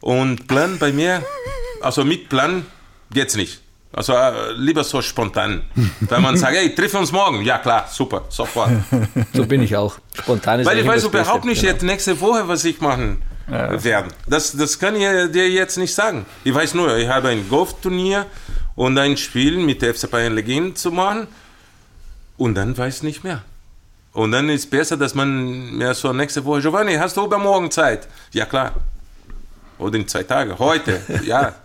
Und 0.00 0.46
Plan 0.46 0.78
bei 0.78 0.92
mir, 0.92 1.20
also 1.80 2.04
mit 2.04 2.28
Plan 2.28 2.64
geht's 3.10 3.34
nicht. 3.34 3.60
Also 3.92 4.12
äh, 4.12 4.52
lieber 4.52 4.84
so 4.84 5.02
spontan. 5.02 5.62
Wenn 6.00 6.22
man 6.22 6.36
sagt, 6.36 6.54
hey, 6.56 6.72
triff 6.74 6.94
uns 6.94 7.10
morgen. 7.10 7.42
Ja 7.42 7.58
klar, 7.58 7.88
super, 7.90 8.24
sofort. 8.28 8.70
So 9.34 9.44
bin 9.46 9.62
ich 9.62 9.76
auch. 9.76 9.98
Spontan 10.14 10.60
ist 10.60 10.66
Weil 10.66 10.78
ich 10.78 10.86
weiß 10.86 11.04
überhaupt 11.04 11.44
nicht 11.44 11.60
Genau. 11.60 11.72
jetzt 11.72 11.82
nächste 11.82 12.20
Woche, 12.20 12.46
was 12.46 12.64
ich 12.64 12.80
machen 12.80 13.20
werde. 13.48 14.08
Das, 14.28 14.52
das 14.56 14.78
kann 14.78 14.94
ich 14.94 15.02
dir 15.32 15.48
jetzt 15.50 15.76
nicht 15.76 15.92
sagen. 15.92 16.24
Ich 16.44 16.54
weiß 16.54 16.74
nur, 16.74 16.96
ich 16.98 17.08
habe 17.08 17.28
ein 17.30 17.48
Golfturnier 17.48 18.26
und 18.76 18.96
ein 18.96 19.16
Spiel 19.16 19.56
mit 19.58 19.82
der 19.82 19.92
FC 19.92 20.08
Bayern 20.08 20.34
Legend 20.36 20.78
zu 20.78 20.92
machen 20.92 21.26
und 22.36 22.54
dann 22.54 22.78
weiß 22.78 22.98
ich 22.98 23.02
nicht 23.02 23.24
mehr. 23.24 23.42
Und 24.12 24.30
dann 24.32 24.48
ist 24.50 24.70
besser, 24.70 24.96
dass 24.96 25.14
man 25.16 25.76
mir 25.76 25.94
so 25.94 26.12
nächste 26.12 26.44
Woche, 26.44 26.60
Giovanni, 26.60 26.94
hast 26.94 27.16
du 27.16 27.24
übermorgen 27.24 27.70
Zeit? 27.72 28.06
Ja 28.32 28.44
klar. 28.46 28.72
Oder 29.78 29.96
in 29.98 30.06
zwei 30.06 30.22
Tagen. 30.22 30.56
Heute. 30.58 31.00
Ja. 31.24 31.54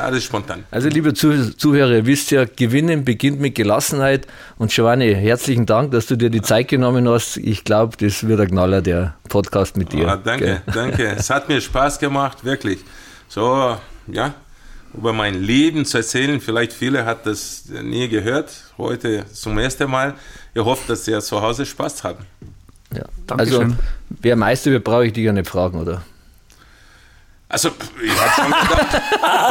Alles 0.00 0.24
spontan. 0.24 0.64
Also, 0.70 0.88
liebe 0.88 1.14
Zuh- 1.14 1.50
Zuhörer, 1.56 1.90
ihr 1.92 2.06
wisst 2.06 2.30
ja, 2.30 2.44
Gewinnen 2.44 3.04
beginnt 3.04 3.40
mit 3.40 3.54
Gelassenheit. 3.56 4.26
Und 4.56 4.70
Giovanni, 4.70 5.12
herzlichen 5.14 5.66
Dank, 5.66 5.90
dass 5.90 6.06
du 6.06 6.16
dir 6.16 6.30
die 6.30 6.42
Zeit 6.42 6.68
genommen 6.68 7.08
hast. 7.08 7.36
Ich 7.38 7.64
glaube, 7.64 7.96
das 7.96 8.26
wird 8.26 8.40
ein 8.40 8.48
Knaller, 8.48 8.82
der 8.82 9.14
Podcast 9.28 9.76
mit 9.76 9.92
dir. 9.92 10.08
Ah, 10.08 10.16
danke, 10.16 10.44
Gell? 10.44 10.62
danke. 10.72 11.06
Es 11.16 11.28
hat 11.28 11.48
mir 11.48 11.60
Spaß 11.60 11.98
gemacht, 11.98 12.44
wirklich. 12.44 12.78
So, 13.28 13.76
ja, 14.06 14.34
über 14.96 15.12
mein 15.12 15.42
Leben 15.42 15.84
zu 15.84 15.96
erzählen. 15.98 16.40
Vielleicht 16.40 16.72
viele 16.72 17.04
hat 17.04 17.26
das 17.26 17.64
nie 17.82 18.08
gehört. 18.08 18.52
Heute 18.78 19.24
zum 19.32 19.58
ersten 19.58 19.90
Mal. 19.90 20.14
Ich 20.54 20.62
hoffe, 20.64 20.82
dass 20.86 21.04
sie 21.04 21.18
zu 21.20 21.42
Hause 21.42 21.66
Spaß 21.66 22.04
haben. 22.04 22.24
Ja. 22.94 23.02
Also, 23.36 23.58
Dankeschön. 23.58 23.78
wer 24.08 24.36
Meister 24.36 24.70
wird, 24.70 24.84
brauche 24.84 25.06
ich 25.06 25.12
dich 25.12 25.24
ja 25.24 25.32
nicht 25.32 25.48
fragen, 25.48 25.80
oder? 25.80 26.02
Also, 27.54 27.70
ich 28.02 28.10
habe 28.10 28.34
schon 28.34 28.50
gedacht, 28.50 28.90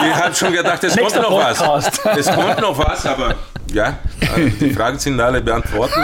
ich 0.04 0.13
hab 0.13 0.36
schon 0.36 0.52
gedacht 0.52 0.84
es 0.84 0.98
kommt 0.98 1.16
noch 1.16 1.30
Podcast. 1.30 1.62
was. 2.04 2.18
Es 2.18 2.26
kommt 2.36 2.60
noch 2.60 2.78
was, 2.78 3.06
aber 3.06 3.36
ja, 3.72 3.98
also 4.20 4.50
die 4.60 4.74
Fragen 4.74 5.00
sind 5.00 5.18
alle 5.22 5.39
beantwortet. 5.42 6.04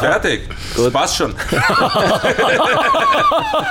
Fertig. 0.00 0.48
Das 0.76 0.92
passt 0.92 1.14
schon. 1.16 1.32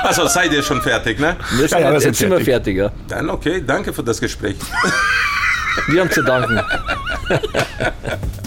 also 0.03 0.25
seid 0.27 0.53
ihr 0.53 0.63
schon 0.63 0.81
fertig, 0.81 1.19
ne? 1.19 1.35
Wir 1.51 1.67
sind, 1.67 1.81
Ja, 1.81 1.87
wir 1.87 1.93
jetzt 1.95 2.03
sind 2.03 2.15
sind 2.15 2.31
wir 2.31 2.39
fertig, 2.39 2.77
ja. 2.77 2.89
Dann 3.09 3.29
okay, 3.29 3.61
danke 3.67 3.91
für 3.91 4.03
das 4.03 4.21
Gespräch. 4.21 4.55
Wir 5.87 5.99
haben 5.99 6.11
zu 6.11 6.23
danken. 6.23 6.61